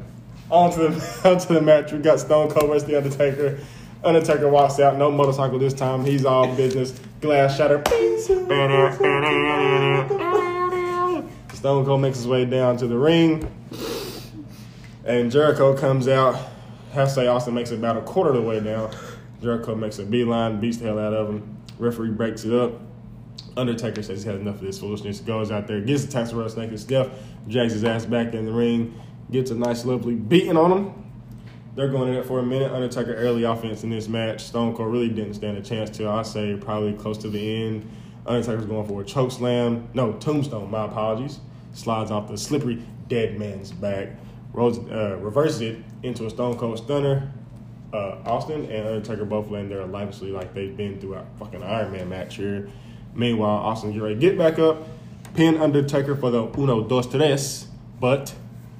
on 0.49 0.71
to 0.71 0.89
the 0.89 1.29
on 1.29 1.37
to 1.39 1.53
the 1.53 1.61
match. 1.61 1.91
We 1.93 1.99
got 1.99 2.19
Stone 2.19 2.49
Cold 2.51 2.69
versus 2.69 2.85
the 2.87 2.97
Undertaker. 2.97 3.59
Undertaker 4.07 4.47
walks 4.47 4.79
out, 4.79 4.95
no 4.95 5.11
motorcycle 5.11 5.59
this 5.59 5.73
time. 5.73 6.05
He's 6.05 6.23
all 6.23 6.55
business. 6.55 6.97
Glass 7.19 7.57
shatter. 7.57 7.83
Stone 11.53 11.85
Cold 11.85 12.01
makes 12.01 12.17
his 12.17 12.27
way 12.27 12.45
down 12.45 12.77
to 12.77 12.87
the 12.87 12.97
ring. 12.97 13.51
And 15.03 15.29
Jericho 15.29 15.75
comes 15.75 16.07
out. 16.07 16.39
Say 17.07 17.27
Austin 17.27 17.53
makes 17.53 17.71
it 17.71 17.79
about 17.79 17.97
a 17.97 18.01
quarter 18.01 18.29
of 18.29 18.37
the 18.37 18.41
way 18.41 18.61
down. 18.61 18.95
Jericho 19.41 19.75
makes 19.75 19.99
a 19.99 20.05
beeline, 20.05 20.59
beats 20.61 20.77
the 20.77 20.85
hell 20.85 20.99
out 20.99 21.13
of 21.13 21.27
him. 21.29 21.57
Referee 21.77 22.11
breaks 22.11 22.45
it 22.45 22.53
up. 22.53 22.79
Undertaker 23.57 24.01
says 24.01 24.23
he 24.23 24.29
had 24.29 24.39
enough 24.39 24.55
of 24.55 24.61
this 24.61 24.79
foolishness. 24.79 25.19
Goes 25.19 25.51
out 25.51 25.67
there, 25.67 25.81
gets 25.81 26.05
the 26.05 26.11
tax 26.11 26.29
snake 26.29 26.69
and 26.69 26.79
stuff, 26.79 27.09
drags 27.47 27.73
his 27.73 27.83
ass 27.83 28.05
back 28.05 28.33
in 28.33 28.45
the 28.45 28.53
ring, 28.53 28.99
gets 29.31 29.51
a 29.51 29.55
nice, 29.55 29.83
lovely 29.83 30.15
beating 30.15 30.55
on 30.55 30.71
him. 30.71 31.06
They're 31.77 31.89
going 31.89 32.09
in 32.09 32.15
it 32.15 32.25
for 32.25 32.39
a 32.39 32.43
minute. 32.43 32.71
Undertaker 32.71 33.13
early 33.13 33.43
offense 33.43 33.83
in 33.83 33.91
this 33.91 34.07
match. 34.07 34.43
Stone 34.43 34.75
Cold 34.75 34.91
really 34.91 35.09
didn't 35.09 35.35
stand 35.35 35.59
a 35.59 35.61
chance 35.61 35.91
to. 35.97 36.09
I 36.09 36.23
say 36.23 36.57
probably 36.59 36.93
close 36.93 37.19
to 37.19 37.29
the 37.29 37.65
end. 37.65 37.87
Undertaker's 38.25 38.65
going 38.65 38.87
for 38.87 39.03
a 39.03 39.05
choke 39.05 39.31
slam. 39.31 39.87
No, 39.93 40.13
tombstone. 40.13 40.71
My 40.71 40.85
apologies. 40.85 41.39
Slides 41.73 42.09
off 42.09 42.29
the 42.29 42.35
slippery 42.35 42.81
dead 43.09 43.37
man's 43.37 43.71
back. 43.71 44.09
Rolls, 44.53 44.79
uh, 44.89 45.17
reverses 45.21 45.61
it 45.61 45.77
into 46.01 46.25
a 46.25 46.31
Stone 46.31 46.57
Cold 46.57 46.79
stunner. 46.79 47.31
Uh, 47.93 48.17
Austin 48.25 48.65
and 48.71 48.87
Undertaker 48.87 49.25
both 49.25 49.51
land 49.51 49.69
there 49.69 49.85
lifelessly 49.85 50.31
like 50.31 50.55
they've 50.55 50.75
been 50.75 50.99
throughout 50.99 51.27
fucking 51.37 51.61
Iron 51.61 51.91
Man 51.91 52.09
match 52.09 52.37
here. 52.37 52.71
Meanwhile, 53.13 53.55
Austin 53.55 53.93
get 53.93 54.01
ready 54.01 54.15
get 54.15 54.35
back 54.35 54.57
up, 54.57 54.87
pin 55.35 55.57
Undertaker 55.57 56.15
for 56.15 56.31
the 56.31 56.43
uno 56.57 56.83
dos 56.83 57.05
tres, 57.05 57.67
but 57.99 58.33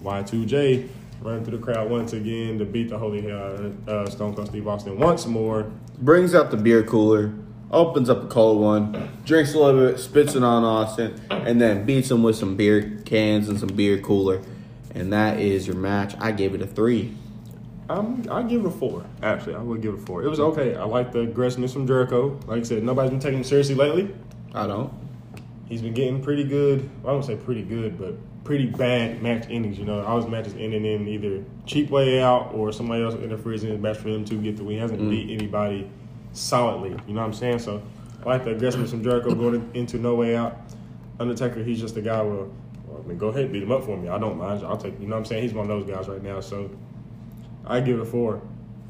Y2J 0.04 0.90
running 1.28 1.44
through 1.44 1.58
the 1.58 1.64
crowd 1.64 1.90
once 1.90 2.14
again 2.14 2.58
to 2.58 2.64
beat 2.64 2.90
the 2.90 2.98
holy 2.98 3.22
hell 3.22 3.38
out 3.38 3.60
of 3.60 3.90
uh, 3.90 4.10
Stone 4.10 4.34
Cold 4.34 4.48
Steve 4.48 4.68
Austin 4.68 4.98
once 4.98 5.26
more. 5.26 5.70
Brings 6.00 6.34
out 6.34 6.52
the 6.52 6.58
beer 6.58 6.84
cooler, 6.84 7.34
opens 7.70 8.10
up 8.10 8.24
a 8.24 8.28
cold 8.28 8.62
one, 8.62 9.10
drinks 9.26 9.54
a 9.54 9.60
little 9.60 9.92
bit, 9.92 10.00
spits 10.00 10.36
it 10.36 10.44
on 10.44 10.64
Austin, 10.64 11.20
and 11.30 11.60
then 11.60 11.86
beats 11.86 12.10
him 12.10 12.24
with 12.24 12.38
some 12.38 12.56
beer 12.56 13.02
cans 13.04 13.50
and 13.50 13.60
some 13.60 13.70
beer 13.70 14.00
cooler. 14.00 14.42
And 14.96 15.12
that 15.12 15.40
is 15.40 15.68
your 15.68 15.76
match. 15.76 16.16
I 16.20 16.32
gave 16.32 16.56
it 16.56 16.62
a 16.62 16.68
three. 16.68 17.14
I'm, 17.90 18.26
I 18.32 18.44
give 18.44 18.64
it 18.64 18.68
a 18.68 18.72
four. 18.72 19.06
Actually, 19.22 19.56
I 19.56 19.62
would 19.62 19.82
give 19.82 19.96
it 19.96 20.00
a 20.00 20.06
four. 20.06 20.24
It 20.24 20.30
was 20.30 20.40
okay. 20.40 20.76
I 20.76 20.86
like 20.86 21.12
the 21.12 21.22
aggressiveness 21.22 21.74
from 21.74 21.86
Jericho. 21.88 22.40
Like 22.48 22.62
I 22.62 22.64
said, 22.64 22.84
nobody's 22.84 23.12
been 23.12 23.20
taking 23.20 23.40
him 23.40 23.44
seriously 23.44 23.76
lately. 23.76 24.14
I 24.54 24.66
don't. 24.66 24.94
He's 25.68 25.82
been 25.82 25.94
getting 25.94 26.24
pretty 26.24 26.46
good. 26.46 26.90
Well, 27.04 27.12
I 27.12 27.16
don't 27.16 27.24
say 27.24 27.36
pretty 27.36 27.64
good, 27.64 28.00
but 28.00 28.16
pretty 28.48 28.66
bad 28.66 29.22
match 29.22 29.46
endings. 29.50 29.78
You 29.78 29.84
know, 29.84 30.06
all 30.06 30.16
his 30.16 30.26
matches 30.26 30.54
ending 30.58 30.86
in 30.86 31.06
either 31.06 31.44
cheap 31.66 31.90
way 31.90 32.22
out 32.22 32.54
or 32.54 32.72
somebody 32.72 33.04
else 33.04 33.14
interferes 33.16 33.66
in 33.66 33.72
his 33.72 33.80
match 33.80 33.98
for 33.98 34.08
him 34.08 34.24
to 34.24 34.36
get 34.42 34.56
the 34.56 34.64
win. 34.64 34.76
He 34.76 34.80
hasn't 34.80 35.02
mm. 35.02 35.10
beat 35.10 35.30
anybody 35.30 35.92
solidly. 36.32 36.92
You 36.92 37.14
know 37.14 37.20
what 37.20 37.28
I'm 37.28 37.34
saying? 37.34 37.60
So 37.60 37.84
I 38.22 38.26
like 38.26 38.46
the 38.46 38.52
aggressiveness 38.52 38.92
from 38.92 39.04
Jericho 39.04 39.36
going 39.36 39.70
into 39.74 39.98
no 39.98 40.16
way 40.16 40.38
out. 40.38 40.62
Undertaker, 41.20 41.62
he's 41.62 41.82
just 41.82 41.98
a 41.98 42.02
guy 42.02 42.22
where, 42.22 42.46
well, 42.86 43.04
I 43.04 43.06
mean, 43.06 43.18
go 43.18 43.28
ahead, 43.28 43.52
beat 43.52 43.64
him 43.64 43.72
up 43.74 43.84
for 43.84 43.98
me. 43.98 44.08
I 44.08 44.18
don't 44.18 44.38
mind. 44.38 44.66
I'll 44.66 44.78
take. 44.78 44.98
You 44.98 45.08
know 45.08 45.16
what 45.16 45.20
I'm 45.20 45.26
saying? 45.26 45.44
He's 45.44 45.54
one 45.54 45.70
of 45.70 45.86
those 45.86 45.94
guys 45.94 46.08
right 46.08 46.24
now. 46.24 46.40
So 46.40 46.72
I 47.66 47.82
give 47.82 48.00
it 48.00 48.02
a 48.02 48.06
four. 48.06 48.42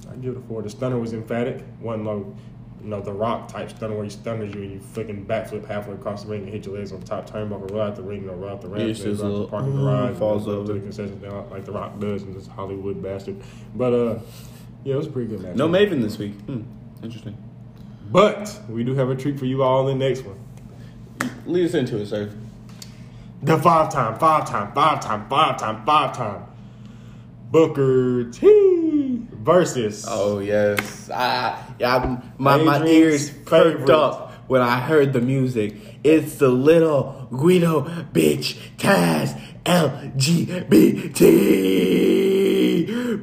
I 0.07 0.15
give 0.17 0.35
it 0.35 0.37
a 0.37 0.41
four. 0.41 0.61
The 0.61 0.69
stunner 0.69 0.99
was 0.99 1.13
emphatic. 1.13 1.63
One 1.79 2.05
low, 2.05 2.35
you 2.84 2.89
know, 2.89 3.01
the 3.01 3.12
rock 3.12 3.48
type 3.48 3.69
stunner 3.69 3.96
where 3.96 4.03
he 4.03 4.10
stunners 4.10 4.53
you 4.53 4.62
and 4.62 4.72
you 4.74 4.79
flicking 4.79 5.25
backflip 5.25 5.65
halfway 5.65 5.93
across 5.96 6.24
the 6.24 6.29
ring 6.29 6.43
and 6.43 6.50
hit 6.50 6.65
your 6.65 6.77
legs 6.77 6.91
on 6.91 7.01
top 7.01 7.29
turnbuckle, 7.29 7.72
roll 7.72 7.81
out 7.81 7.96
the 7.96 8.03
ring, 8.03 8.27
or 8.29 8.36
roll 8.36 8.51
out 8.51 8.62
the 8.62 8.67
ramp, 8.69 8.98
Yeah, 8.98 9.05
and 9.05 9.19
roll 9.19 9.36
out 9.38 9.39
the 9.46 9.48
parking 9.48 9.74
mm, 9.74 9.81
garage, 9.81 10.17
falls 10.17 10.43
up 10.43 10.53
over. 10.53 10.67
to 10.67 10.74
the 10.74 10.79
concession 10.79 11.19
stand 11.19 11.51
like 11.51 11.65
the 11.65 11.72
Rock 11.72 12.00
does 12.00 12.24
in 12.24 12.34
this 12.34 12.48
Hollywood 12.48 13.01
bastard. 13.01 13.41
But 13.75 13.93
uh, 13.93 14.19
yeah, 14.84 14.93
it 14.93 14.98
was 14.98 15.07
a 15.07 15.12
pretty 15.12 15.29
good 15.29 15.41
match. 15.41 15.55
No 15.55 15.67
Maven 15.67 16.01
this 16.01 16.17
week. 16.17 16.34
Hmm. 16.41 16.62
Interesting. 17.03 17.38
But 18.12 18.60
we 18.69 18.84
do 18.84 18.96
have 18.96 19.10
a 19.10 19.15
treat 19.15 19.38
for 19.38 19.46
you 19.46 19.63
all 19.63 19.88
in 19.89 19.98
the 20.00 20.07
next 20.07 20.24
one. 20.24 20.39
Lead 21.46 21.65
us 21.65 21.74
into 21.74 21.98
it, 21.98 22.05
sir. 22.07 22.31
The 23.43 23.57
five 23.57 23.91
time, 23.91 24.17
five 24.17 24.50
time, 24.50 24.72
five 24.74 25.00
time, 25.01 25.27
five 25.29 25.57
time, 25.57 25.86
five 25.86 26.15
time. 26.15 26.43
Booker 27.51 28.25
T 28.31 28.48
versus 29.48 30.06
Oh 30.06 30.39
yes, 30.39 31.10
ah, 31.12 31.74
yeah. 31.80 32.20
My 32.38 32.58
my 32.58 32.86
ears 32.86 33.32
perked 33.32 33.89
up 33.89 34.34
when 34.48 34.62
I 34.62 34.82
heard 34.82 35.13
the 35.13 35.22
music. 35.22 35.74
It's 36.04 36.36
the 36.36 36.50
little 36.50 37.30
Guido 37.32 37.84
bitch 38.12 38.58
Taz 38.77 39.39
LGBT 39.63 41.24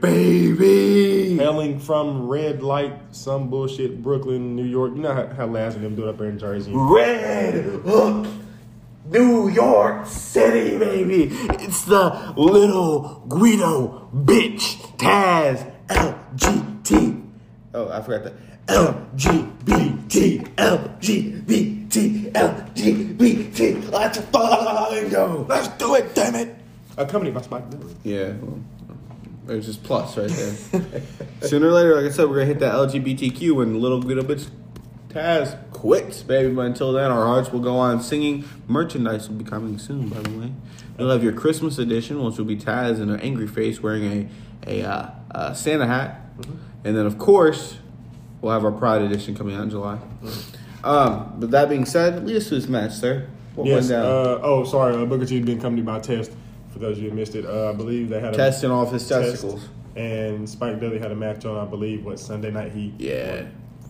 baby. 0.01 1.37
hailing 1.37 1.79
from 1.79 2.27
red 2.27 2.63
light, 2.63 2.95
some 3.11 3.51
bullshit, 3.51 4.03
Brooklyn, 4.03 4.57
New 4.57 4.65
York. 4.65 4.93
You 4.95 5.03
know 5.03 5.15
how, 5.15 5.27
how 5.27 5.47
Laz 5.47 5.75
and 5.75 5.85
them 5.85 5.95
do 5.95 6.07
it 6.07 6.09
up 6.09 6.17
there 6.19 6.29
in 6.29 6.39
Jersey. 6.39 6.73
Red 6.75 7.65
Hook, 7.85 8.27
New 9.07 9.49
York 9.49 10.07
City, 10.07 10.79
baby. 10.79 11.29
It's 11.61 11.83
the 11.85 12.33
little 12.37 13.25
Guido 13.29 14.09
bitch 14.15 14.97
Taz 14.97 15.74
LGBT. 15.89 17.23
Oh, 17.75 17.89
I 17.91 18.01
forgot 18.03 18.25
that. 18.25 18.35
LGBT, 18.67 20.55
LGBT, 20.57 22.33
LGBT. 22.33 23.91
Let's 23.91 24.19
fucking 24.19 25.09
go. 25.11 25.47
Let's 25.49 25.69
do 25.77 25.95
it, 25.95 26.15
damn 26.15 26.35
it. 26.35 26.57
Accompanied 26.97 27.35
by 27.35 27.43
Spike 27.43 27.69
Dudley. 27.71 27.95
Yeah, 28.05 28.33
well, 28.41 28.61
there's 29.47 29.67
just 29.67 29.83
plus 29.83 30.17
right 30.17 30.31
there. 30.31 31.03
Sooner 31.49 31.69
or 31.69 31.73
later, 31.73 31.97
like 32.01 32.11
I 32.11 32.15
said, 32.15 32.29
we're 32.29 32.37
gonna 32.37 32.47
hit 32.47 32.61
that 32.61 32.73
LGBTQ 32.75 33.63
and 33.63 33.79
little 33.81 33.99
little 33.99 34.25
bitch 34.25 34.49
Taz 35.09 35.57
quits, 35.71 36.23
baby. 36.23 36.53
But 36.55 36.67
until 36.67 36.93
then, 36.93 37.11
our 37.11 37.27
hearts 37.27 37.53
will 37.53 37.61
go 37.61 37.77
on 37.77 38.01
singing. 38.01 38.45
Merchandise 38.67 39.29
will 39.29 39.37
be 39.37 39.45
coming 39.45 39.79
soon, 39.79 40.09
by 40.09 40.21
the 40.21 40.39
way. 40.39 40.53
You'll 40.99 41.11
have 41.11 41.23
your 41.23 41.33
Christmas 41.33 41.79
edition, 41.79 42.23
which 42.25 42.39
will 42.39 42.45
be 42.45 42.57
Taz 42.57 43.01
in 43.01 43.11
an 43.11 43.21
angry 43.21 43.47
face 43.47 43.83
wearing 43.83 44.05
a 44.05 44.29
a 44.67 44.83
uh, 44.89 45.11
uh, 45.35 45.53
Santa 45.55 45.87
hat, 45.87 46.21
and 46.85 46.97
then 46.97 47.07
of 47.07 47.19
course 47.19 47.77
we'll 48.41 48.53
have 48.53 48.65
our 48.65 48.73
Pride 48.73 49.03
edition 49.03 49.35
coming 49.35 49.55
out 49.57 49.63
in 49.65 49.71
July. 49.71 49.99
Um, 50.83 51.35
but 51.39 51.51
that 51.53 51.69
being 51.69 51.85
said, 51.87 52.27
lead 52.27 52.37
us 52.37 52.49
to 52.49 52.57
this 52.57 52.69
match, 52.69 52.93
sir. 52.93 53.27
What 53.55 53.67
Yes. 53.67 53.89
went 53.89 54.03
down? 54.03 54.05
Uh, 54.05 54.39
oh, 54.43 54.65
sorry. 54.65 54.95
Uh, 54.95 55.05
Booker 55.07 55.25
T's 55.25 55.45
been 55.45 55.59
accompanied 55.59 55.87
by 55.87 55.99
Test. 56.01 56.33
For 56.71 56.79
those 56.81 56.99
of 56.99 57.05
you 57.05 57.11
who 57.11 57.17
missed 57.17 57.35
it, 57.37 57.47
uh, 57.47 57.71
I 57.71 57.73
believe 57.73 58.09
they 58.09 58.17
had 58.21 58.35
a 58.35 58.37
Test 58.37 58.57
Testing 58.57 58.71
off 58.71 58.93
his 58.93 59.09
test, 59.09 59.31
testicles. 59.31 59.69
and 59.97 60.49
Spike 60.49 60.81
Dudley 60.81 60.99
had 60.99 61.13
a 61.13 61.15
match 61.15 61.45
on. 61.47 61.57
I 61.57 61.65
believe 61.71 62.05
what 62.05 62.19
Sunday 62.19 62.51
night 62.51 62.73
he 62.73 62.93
Yeah. 62.99 63.43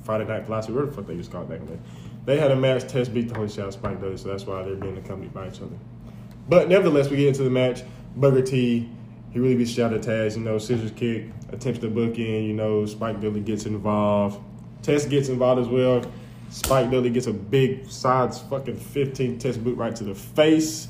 Friday 0.05 0.27
night 0.27 0.45
philosophy. 0.45 0.75
Where 0.75 0.85
the 0.87 0.93
fuck 0.93 1.07
they 1.07 1.15
used 1.15 1.31
to 1.31 1.37
call 1.37 1.45
it 1.45 1.49
back 1.49 1.61
in 1.61 1.67
the 1.67 1.73
day. 1.73 1.79
They 2.27 2.39
had 2.39 2.51
a 2.51 2.57
match. 2.57 2.87
Test 2.87 3.13
beat 3.15 3.29
the 3.29 3.35
holy 3.35 3.49
shit 3.49 3.61
out 3.61 3.69
of 3.69 3.73
Spike 3.75 4.01
Dudley, 4.01 4.19
so 4.19 4.29
that's 4.29 4.47
why 4.47 4.63
they're 4.63 4.75
being 4.77 4.99
accompanied 4.99 5.33
by 5.35 5.49
each 5.49 5.57
other. 5.63 5.77
But 6.49 6.69
nevertheless, 6.69 7.09
we 7.11 7.17
get 7.17 7.29
into 7.29 7.43
the 7.43 7.51
match. 7.51 7.83
Booker 8.17 8.43
T, 8.43 8.89
he 9.35 9.41
really 9.41 9.57
beats 9.57 9.73
shot 9.73 9.93
at 9.93 10.01
Taz. 10.01 10.37
You 10.37 10.43
know, 10.43 10.59
scissors 10.59 10.93
kick, 10.93 11.27
attempts 11.53 11.81
to 11.81 11.91
book 11.91 12.17
in. 12.19 12.45
You 12.45 12.55
know, 12.55 12.87
Spike 12.87 13.21
Dudley 13.21 13.41
gets 13.41 13.67
involved. 13.67 14.41
Test 14.81 15.11
gets 15.11 15.29
involved 15.29 15.61
as 15.61 15.69
well. 15.69 16.03
Spike 16.51 16.89
Dudley 16.89 17.11
gets 17.11 17.27
a 17.27 17.33
big 17.33 17.91
sides 17.91 18.39
fucking 18.39 18.77
15 18.77 19.39
test 19.41 19.63
boot 19.65 19.77
right 19.77 19.95
to 19.97 20.05
the 20.05 20.15
face. 20.15 20.87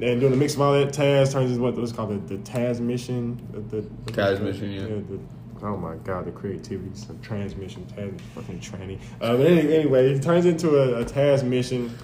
And 0.00 0.20
doing 0.20 0.34
a 0.34 0.36
mix 0.36 0.54
of 0.54 0.60
all 0.60 0.72
that, 0.74 0.88
Taz 0.88 1.32
turns 1.32 1.50
into 1.50 1.62
what 1.62 1.74
was 1.74 1.92
called 1.92 2.28
the, 2.28 2.36
the 2.36 2.42
Taz 2.42 2.78
mission. 2.78 3.40
The, 3.52 3.80
the, 3.80 4.12
Taz 4.12 4.40
mission, 4.40 4.70
yeah. 4.72 4.82
the, 4.82 5.18
Oh 5.64 5.76
my 5.76 5.94
god, 5.94 6.24
the 6.24 6.32
creativity, 6.32 6.90
some 6.94 7.20
transmission, 7.20 7.86
Taz 7.96 8.12
is 8.16 8.20
fucking 8.34 8.58
tranny. 8.58 8.98
Uh, 9.20 9.36
but 9.36 9.46
any, 9.46 9.72
anyway, 9.72 10.12
it 10.12 10.20
turns 10.20 10.44
into 10.44 10.76
a, 10.76 11.02
a 11.02 11.04
Taz 11.04 11.44
mission. 11.44 11.96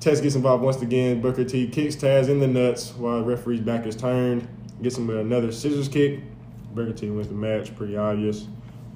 Taz 0.00 0.22
gets 0.22 0.36
involved 0.36 0.64
once 0.64 0.80
again. 0.80 1.20
Booker 1.20 1.44
T 1.44 1.68
kicks 1.68 1.96
Taz 1.96 2.30
in 2.30 2.40
the 2.40 2.46
nuts 2.46 2.92
while 2.94 3.18
the 3.18 3.24
referee's 3.24 3.60
back 3.60 3.84
is 3.84 3.94
turned. 3.94 4.48
Gets 4.82 4.98
him 4.98 5.06
with 5.06 5.18
another 5.18 5.52
scissors 5.52 5.88
kick. 5.88 6.20
Booker 6.74 6.92
T 6.92 7.10
wins 7.10 7.28
the 7.28 7.34
match, 7.34 7.74
pretty 7.76 7.96
obvious. 7.96 8.46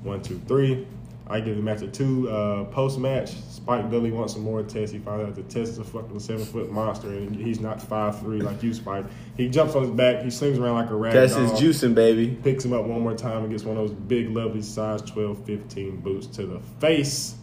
One, 0.02 0.22
two, 0.22 0.40
three. 0.46 0.86
I 1.28 1.40
give 1.40 1.56
the 1.56 1.62
match 1.62 1.82
a 1.82 1.88
two. 1.88 2.28
Uh, 2.28 2.64
Post 2.64 2.98
match, 2.98 3.32
Spike 3.48 3.90
Dudley 3.90 4.10
wants 4.10 4.34
some 4.34 4.42
more 4.42 4.62
tests. 4.62 4.92
He 4.92 4.98
finds 4.98 5.26
out 5.26 5.34
the 5.34 5.42
test 5.44 5.72
is 5.72 5.78
a 5.78 5.84
fucking 5.84 6.18
seven 6.20 6.44
foot 6.44 6.70
monster 6.70 7.08
and 7.08 7.34
he's 7.34 7.60
not 7.60 7.80
five 7.80 8.18
three 8.20 8.40
like 8.40 8.62
you, 8.62 8.74
Spike. 8.74 9.06
He 9.36 9.48
jumps 9.48 9.74
on 9.74 9.82
his 9.82 9.90
back. 9.92 10.22
He 10.24 10.30
slings 10.30 10.58
around 10.58 10.74
like 10.74 10.90
a 10.90 10.94
rat. 10.94 11.14
That's 11.14 11.34
his 11.34 11.52
juicing, 11.52 11.94
baby. 11.94 12.36
picks 12.42 12.64
him 12.64 12.72
up 12.72 12.84
one 12.84 13.00
more 13.00 13.14
time 13.14 13.44
and 13.44 13.50
gets 13.50 13.64
one 13.64 13.76
of 13.76 13.88
those 13.88 13.96
big, 13.96 14.30
lovely 14.30 14.62
size 14.62 15.00
12, 15.02 15.44
15 15.46 16.00
boots 16.00 16.26
to 16.26 16.44
the 16.46 16.60
face. 16.80 17.36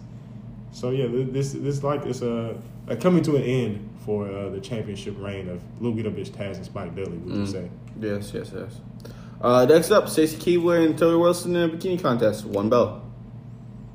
So 0.72 0.91
yeah, 0.91 1.08
this 1.10 1.53
this 1.53 1.81
like 1.81 2.05
it's 2.05 2.22
a, 2.22 2.62
a 2.88 2.96
coming 2.96 3.24
to 3.24 3.38
an 3.38 3.43
end 3.43 3.88
for 4.06 4.29
uh, 4.29 4.50
the 4.50 4.60
championship 4.60 5.15
reign 5.18 5.50
of 5.50 5.62
Bit 5.96 6.06
of 6.06 6.13
Taz 6.13 6.56
and 6.56 6.65
Spike 6.65 6.96
Dudley. 6.96 7.18
Would 7.18 7.36
you 7.36 7.46
say? 7.46 7.70
Yes, 8.00 8.32
yes, 8.34 8.51
yes. 8.56 8.82
Uh, 9.41 9.65
next 9.65 9.91
up, 9.91 10.10
Stacey 10.10 10.38
Keibler 10.38 10.86
and 10.86 10.98
Torrie 10.98 11.20
Wilson 11.20 11.56
in 11.56 11.70
a 11.70 11.74
bikini 11.74 12.01
contest. 12.01 12.46
One 12.46 12.70
bell. 12.70 13.03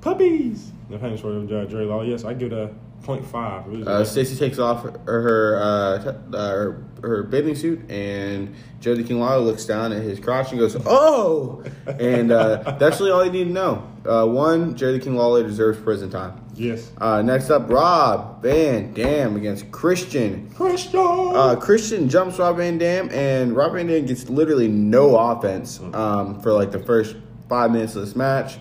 Puppies. 0.01 0.73
The 0.91 0.99
famous 0.99 1.23
word 1.23 1.51
of 1.51 1.71
Dre 1.71 1.85
Law. 1.85 2.03
Yes, 2.03 2.25
I 2.25 2.35
give 2.35 2.53
it 2.53 2.59
a 2.59 2.75
0.5. 3.05 3.81
It 3.83 3.89
Uh, 3.89 4.05
Stacey 4.05 4.37
takes 4.37 4.59
off 4.59 4.83
her 4.85 4.93
her, 5.07 5.59
uh, 5.63 5.99
t- 5.99 6.19
uh, 6.37 6.49
her 6.49 6.85
her 7.03 7.23
bathing 7.23 7.55
suit, 7.55 7.81
and 7.91 8.55
Jerry 8.81 9.05
King 9.05 9.21
looks 9.21 9.65
down 9.67 9.93
at 9.93 10.03
his 10.03 10.19
crotch 10.19 10.51
and 10.51 10.59
goes, 10.61 10.77
"Oh!" 10.87 11.63
and 11.87 12.33
uh, 12.33 12.77
that's 12.79 12.99
really 13.01 13.13
all 13.13 13.25
you 13.25 13.31
need 13.33 13.45
to 13.45 13.51
know. 13.51 13.87
Uh, 14.07 14.27
one, 14.27 14.75
Jerry 14.75 14.99
King 14.99 15.17
deserves 15.47 15.79
prison 15.81 16.11
time. 16.11 16.41
yes. 16.55 16.91
Uh, 16.99 17.21
next 17.23 17.51
up, 17.51 17.71
Rob 17.71 18.43
Van 18.43 18.93
Dam 18.93 19.37
against 19.37 19.71
Christian. 19.71 20.51
Christian. 20.55 21.01
Uh, 21.01 21.57
Christian 21.57 22.09
jumps 22.09 22.39
Rob 22.39 22.57
Van 22.57 22.79
Dam, 22.79 23.09
and 23.11 23.55
Rob 23.57 23.73
Van 23.75 23.87
Dam 23.87 24.07
gets 24.07 24.29
literally 24.29 24.69
no 24.69 25.17
offense 25.17 25.81
um, 25.93 26.41
for 26.41 26.53
like 26.53 26.71
the 26.71 26.79
first 26.81 27.17
five 27.49 27.71
minutes 27.71 27.95
of 27.97 28.05
this 28.05 28.17
match. 28.17 28.59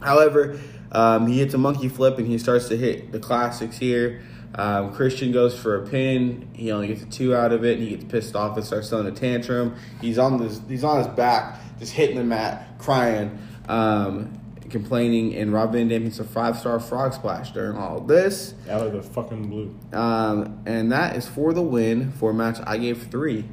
However, 0.00 0.58
um, 0.96 1.26
he 1.26 1.40
hits 1.40 1.52
a 1.52 1.58
monkey 1.58 1.88
flip 1.88 2.16
and 2.16 2.26
he 2.26 2.38
starts 2.38 2.68
to 2.68 2.76
hit 2.76 3.12
the 3.12 3.18
classics 3.18 3.76
here. 3.76 4.22
Um, 4.54 4.94
Christian 4.94 5.30
goes 5.30 5.58
for 5.58 5.82
a 5.82 5.86
pin. 5.86 6.48
He 6.54 6.72
only 6.72 6.88
gets 6.88 7.02
a 7.02 7.06
two 7.06 7.36
out 7.36 7.52
of 7.52 7.66
it. 7.66 7.78
And 7.78 7.86
he 7.86 7.94
gets 7.94 8.04
pissed 8.10 8.34
off 8.34 8.56
and 8.56 8.64
starts 8.64 8.88
throwing 8.88 9.06
a 9.06 9.12
tantrum. 9.12 9.76
He's 10.00 10.16
on 10.16 10.38
this. 10.38 10.58
He's 10.66 10.84
on 10.84 10.96
his 10.98 11.08
back, 11.08 11.60
just 11.78 11.92
hitting 11.92 12.16
the 12.16 12.24
mat, 12.24 12.78
crying, 12.78 13.38
um, 13.68 14.40
complaining. 14.70 15.34
And 15.34 15.52
Rob 15.52 15.72
Van 15.72 15.86
Dam 15.88 16.04
hits 16.04 16.18
a 16.18 16.24
five 16.24 16.56
star 16.58 16.80
frog 16.80 17.12
splash 17.12 17.50
during 17.50 17.76
all 17.76 18.00
this. 18.00 18.54
out 18.70 18.86
of 18.86 18.94
the 18.94 19.02
fucking 19.02 19.50
blue. 19.50 19.78
Um, 19.92 20.62
and 20.64 20.90
that 20.92 21.14
is 21.16 21.28
for 21.28 21.52
the 21.52 21.60
win 21.60 22.10
for 22.12 22.30
a 22.30 22.34
match 22.34 22.56
I 22.66 22.78
gave 22.78 23.08
three. 23.08 23.44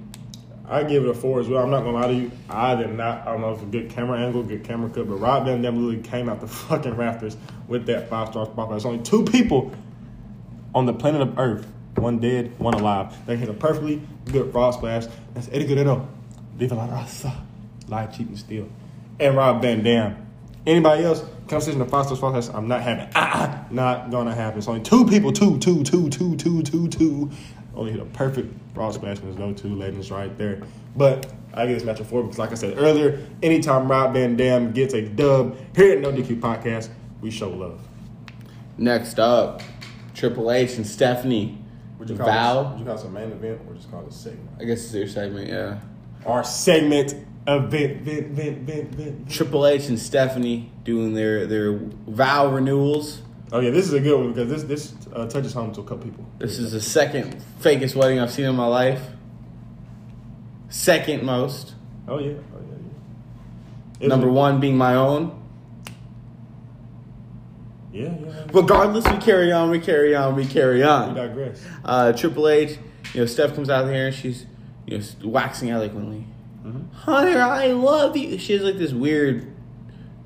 I 0.74 0.82
give 0.84 1.04
it 1.04 1.10
a 1.10 1.14
four 1.14 1.40
as 1.40 1.48
well. 1.48 1.64
I'm 1.64 1.70
not 1.70 1.84
gonna 1.84 1.98
lie 1.98 2.08
to 2.08 2.14
you. 2.14 2.32
I 2.50 2.74
did 2.74 2.92
not. 2.94 3.28
I 3.28 3.32
don't 3.32 3.42
know 3.42 3.52
if 3.52 3.58
it's 3.58 3.64
a 3.64 3.66
good 3.68 3.92
camera 3.92 4.20
angle, 4.20 4.42
good 4.42 4.64
camera 4.64 4.90
cut, 4.90 5.08
but 5.08 5.18
Rob 5.18 5.46
Van 5.46 5.62
Dam 5.62 5.76
literally 5.76 6.02
came 6.02 6.28
out 6.28 6.42
the 6.42 6.48
fucking 6.70 6.96
rafters 6.96 7.38
with 7.68 7.86
that 7.86 8.10
five 8.10 8.30
star 8.30 8.48
spot. 8.48 8.72
There's 8.72 8.86
only 8.86 9.04
two 9.04 9.24
people 9.24 9.72
on 10.74 10.88
the 10.88 10.94
planet 10.94 11.22
of 11.22 11.38
Earth, 11.38 11.68
one 11.96 12.18
dead, 12.18 12.58
one 12.60 12.74
alive. 12.74 13.16
They 13.28 13.38
hit 13.38 13.50
a 13.50 13.54
perfectly 13.54 14.02
good 14.32 14.52
frog 14.52 14.74
splash. 14.74 15.06
That's 15.36 15.48
Eddie 15.52 15.68
Guerrero, 15.68 16.08
Viva 16.56 16.74
la 16.74 16.88
Raza, 16.88 17.36
lie, 17.88 18.08
cheat, 18.08 18.28
and 18.28 18.40
steal, 18.40 18.68
and 19.20 19.38
Rob 19.38 19.62
Van 19.62 19.84
Dam. 19.84 20.26
Anybody 20.66 21.04
else? 21.04 21.24
Conversation 21.48 21.82
of 21.82 21.92
five 21.92 22.06
star 22.08 22.18
frog. 22.18 22.44
I'm 22.52 22.68
not 22.68 22.82
having. 22.82 23.10
Ah, 23.14 23.68
not 23.70 24.10
gonna 24.10 24.34
happen. 24.34 24.58
It's 24.58 24.68
only 24.68 24.82
two 24.82 25.06
people. 25.06 25.32
Two, 25.32 25.60
two, 25.60 25.84
two, 25.84 26.10
two, 26.10 26.36
two, 26.36 26.64
two, 26.64 26.88
two. 26.88 27.30
Only 27.76 27.92
hit 27.92 28.02
a 28.02 28.06
perfect 28.06 28.54
frog 28.74 28.94
splash 28.94 29.20
and 29.20 29.28
there's 29.28 29.38
no 29.38 29.54
two 29.54 29.76
legends 29.76 30.12
right 30.12 30.36
there. 30.38 30.62
But 30.96 31.32
I 31.54 31.66
give 31.66 31.76
this 31.76 31.84
match 31.84 32.00
a 32.00 32.04
four 32.04 32.22
because, 32.24 32.38
like 32.38 32.52
I 32.52 32.56
said 32.56 32.78
earlier, 32.78 33.26
anytime 33.42 33.90
Rob 33.90 34.14
Van 34.14 34.36
Dam 34.36 34.72
gets 34.72 34.94
a 34.94 35.02
dub 35.02 35.58
here 35.76 35.94
at 35.94 36.00
No 36.00 36.12
DQ 36.12 36.40
Podcast, 36.40 36.90
we 37.22 37.32
show 37.32 37.50
love. 37.50 37.82
Next 38.78 39.20
up, 39.20 39.62
Triple 40.14 40.52
H 40.52 40.78
and 40.78 40.86
Stephanie. 40.86 41.58
Would 42.00 42.10
you 42.10 42.16
Val. 42.16 42.64
This, 42.64 42.72
would 42.72 42.80
you 42.80 42.86
call 42.86 42.96
this 42.96 43.06
a 43.06 43.10
main 43.10 43.32
event 43.32 43.62
or 43.68 43.76
just 43.76 43.90
call 43.90 44.02
it 44.02 44.08
a 44.08 44.12
segment? 44.12 44.50
I 44.60 44.66
guess 44.66 44.84
it's 44.84 44.92
their 44.92 45.08
segment, 45.08 45.48
yeah. 45.50 45.80
Our 46.26 46.44
segment 46.44 47.14
event, 47.48 48.02
vent, 48.02 48.28
vent, 48.32 48.58
vent, 48.60 48.96
vent. 48.96 49.30
Triple 49.30 49.68
H 49.68 49.88
and 49.88 50.00
Stephanie 50.00 50.72
doing 50.84 51.14
their 51.14 51.46
their 51.46 51.74
vow 52.08 52.48
renewals. 52.48 53.22
Oh 53.54 53.60
yeah, 53.60 53.70
this 53.70 53.86
is 53.86 53.94
a 53.94 54.00
good 54.00 54.18
one 54.18 54.34
because 54.34 54.50
this 54.50 54.64
this 54.64 54.94
uh, 55.14 55.28
touches 55.28 55.54
home 55.54 55.72
to 55.76 55.82
a 55.82 55.84
couple 55.84 56.06
people. 56.06 56.26
This 56.40 56.58
is 56.58 56.72
the 56.72 56.82
second 56.82 57.36
fakest 57.62 57.96
wedding 57.96 58.20
I've 58.20 58.32
seen 58.32 58.46
in 58.46 58.56
my 58.56 58.66
life. 58.66 59.00
Second 60.70 61.24
most. 61.24 61.76
Oh 62.08 62.18
yeah, 62.18 62.32
oh 62.32 62.60
yeah, 62.68 62.78
yeah. 64.00 64.08
Number 64.08 64.28
one 64.28 64.60
being 64.60 64.76
my 64.76 64.96
own. 64.96 65.40
Yeah, 67.92 68.06
yeah. 68.06 68.26
yeah. 68.26 68.46
Regardless, 68.52 69.06
we 69.06 69.18
carry 69.18 69.52
on, 69.52 69.70
we 69.70 69.80
carry 69.80 70.16
on, 70.16 70.36
we 70.36 70.48
carry 70.48 70.82
on. 70.82 71.10
We 71.14 71.22
digress. 71.22 71.64
Uh, 71.86 72.12
Triple 72.12 72.50
H, 72.50 72.80
you 73.14 73.20
know, 73.20 73.28
Steph 73.28 73.54
comes 73.54 73.70
out 73.70 73.86
here 73.86 74.08
and 74.08 74.16
she's, 74.16 74.48
you 74.88 74.98
know, 74.98 75.06
waxing 75.30 75.70
eloquently. 75.70 76.26
Hunter, 76.92 77.40
I 77.40 77.68
love 77.68 78.18
you. 78.18 78.40
She 78.40 78.54
has 78.54 78.64
like 78.64 78.78
this 78.78 78.94
weird 78.94 79.53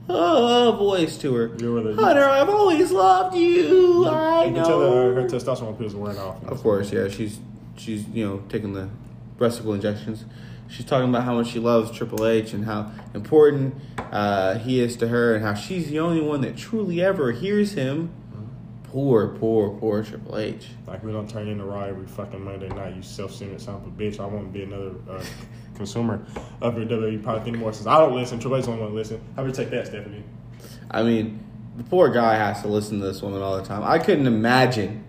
uh, 0.09 0.71
voice 0.73 1.17
to 1.19 1.33
her. 1.35 1.51
You're 1.59 1.93
Hunter, 1.95 2.23
I've 2.23 2.49
always 2.49 2.91
loved 2.91 3.35
you. 3.35 4.05
I 4.05 4.45
You 4.45 4.53
can 4.53 4.63
tell 4.63 4.79
that 4.79 4.85
know. 4.89 5.13
her, 5.13 5.21
her 5.21 5.27
testosterone 5.27 5.77
pills 5.77 5.93
are 5.95 5.97
wearing 5.97 6.17
off. 6.17 6.43
Of 6.45 6.61
course, 6.61 6.91
yeah. 6.91 7.07
She's 7.07 7.39
she's 7.75 8.07
you 8.09 8.25
know 8.25 8.43
taking 8.49 8.73
the 8.73 8.89
breasticle 9.37 9.75
injections. 9.75 10.25
She's 10.69 10.85
talking 10.85 11.09
about 11.09 11.23
how 11.23 11.35
much 11.35 11.47
she 11.47 11.59
loves 11.59 11.91
Triple 11.91 12.27
H 12.27 12.53
and 12.53 12.65
how 12.65 12.91
important 13.13 13.75
uh, 14.11 14.57
he 14.57 14.79
is 14.79 14.97
to 14.97 15.07
her, 15.07 15.35
and 15.35 15.43
how 15.43 15.53
she's 15.53 15.89
the 15.89 15.99
only 15.99 16.21
one 16.21 16.41
that 16.41 16.57
truly 16.57 17.01
ever 17.01 17.31
hears 17.31 17.73
him. 17.73 18.11
Poor, 18.83 19.27
poor, 19.27 19.69
poor 19.77 20.01
Triple 20.03 20.37
H. 20.37 20.67
Like 20.87 21.03
we 21.03 21.11
don't 21.11 21.29
turn 21.29 21.47
into 21.49 21.65
Raw 21.65 21.83
every 21.83 22.07
fucking 22.07 22.41
Monday 22.41 22.69
night. 22.69 22.95
You 22.95 23.01
self-centered 23.01 23.61
son 23.61 23.75
of 23.75 23.85
a 23.85 23.89
bitch. 23.89 24.19
I 24.19 24.25
won't 24.25 24.51
be 24.53 24.63
another 24.63 24.93
uh, 25.09 25.23
consumer 25.77 26.21
of 26.61 26.77
your 26.77 26.85
WWE 26.85 27.23
product 27.23 27.47
anymore. 27.47 27.71
Since 27.73 27.87
I 27.87 27.99
don't 27.99 28.15
listen, 28.15 28.39
Triple 28.39 28.57
H 28.57 28.65
don't 28.65 28.79
want 28.79 28.91
to 28.91 28.95
listen. 28.95 29.21
How 29.35 29.43
would 29.43 29.49
you 29.49 29.63
take 29.63 29.71
that, 29.71 29.87
Stephanie? 29.87 30.23
I 30.91 31.03
mean, 31.03 31.43
the 31.77 31.83
poor 31.83 32.09
guy 32.09 32.35
has 32.35 32.61
to 32.63 32.67
listen 32.67 32.99
to 32.99 33.05
this 33.05 33.21
woman 33.21 33.41
all 33.41 33.55
the 33.57 33.63
time. 33.63 33.83
I 33.83 33.99
couldn't 33.99 34.27
imagine 34.27 35.03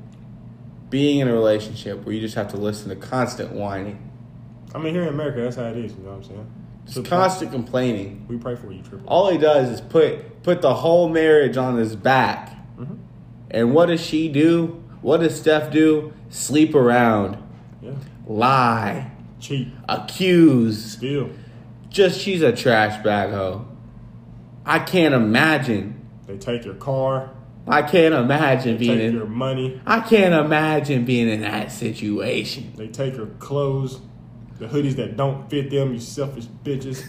being 0.91 1.21
in 1.21 1.29
a 1.29 1.33
relationship 1.33 2.05
where 2.05 2.15
you 2.15 2.21
just 2.21 2.35
have 2.35 2.49
to 2.49 2.57
listen 2.57 2.89
to 2.91 2.97
constant 2.97 3.53
whining, 3.53 4.05
I 4.75 4.79
mean, 4.79 4.93
here 4.95 5.03
in 5.03 5.09
America, 5.09 5.41
that's 5.41 5.57
how 5.57 5.65
it 5.65 5.77
is. 5.79 5.93
You 5.93 6.03
know 6.05 6.11
what 6.11 6.17
I'm 6.17 6.25
saying? 6.25 6.47
just 6.85 6.95
So, 6.97 7.03
constant 7.03 7.53
complaining. 7.53 8.25
We 8.29 8.37
pray 8.37 8.55
for 8.57 8.71
you, 8.73 8.83
Triple. 8.83 9.07
All 9.09 9.31
he 9.31 9.39
does 9.39 9.71
is 9.71 9.81
put 9.81 10.43
put 10.43 10.61
the 10.63 10.73
whole 10.75 11.09
marriage 11.09 11.57
on 11.57 11.77
his 11.77 11.97
back. 11.97 12.55
Mhm. 12.79 12.97
And 13.51 13.75
what 13.75 13.87
does 13.87 14.01
she 14.01 14.29
do? 14.29 14.83
What 15.03 15.21
does 15.21 15.39
Steph 15.39 15.71
do? 15.71 16.13
Sleep 16.31 16.75
around, 16.75 17.39
Yeah. 17.83 17.93
lie, 18.27 19.11
Cheat. 19.41 19.69
accuse. 19.89 20.93
Steal. 20.93 21.31
Just 21.91 22.21
she's 22.21 22.43
a 22.43 22.53
trash 22.55 23.03
bag 23.03 23.31
hoe. 23.31 23.67
I 24.67 24.79
can't 24.81 25.15
imagine. 25.15 26.07
They 26.27 26.37
take 26.37 26.65
your 26.65 26.75
car. 26.75 27.31
I 27.67 27.83
can't 27.83 28.15
imagine 28.15 28.73
They 28.73 28.79
being 28.87 28.99
take 28.99 29.07
in. 29.09 29.15
your 29.15 29.27
money. 29.27 29.81
I 29.87 30.01
can't 30.01 30.35
imagine 30.35 31.05
being 31.05 31.29
in 31.29 31.43
that 31.43 31.71
situation. 31.73 32.73
They 32.77 32.89
take 32.89 33.17
your 33.17 33.27
clothes. 33.39 34.01
The 34.59 34.67
hoodies 34.67 34.97
that 34.97 35.17
don't 35.17 35.49
fit 35.49 35.71
them. 35.71 35.93
You 35.93 36.01
selfish 36.01 36.47
bitches. 36.65 37.05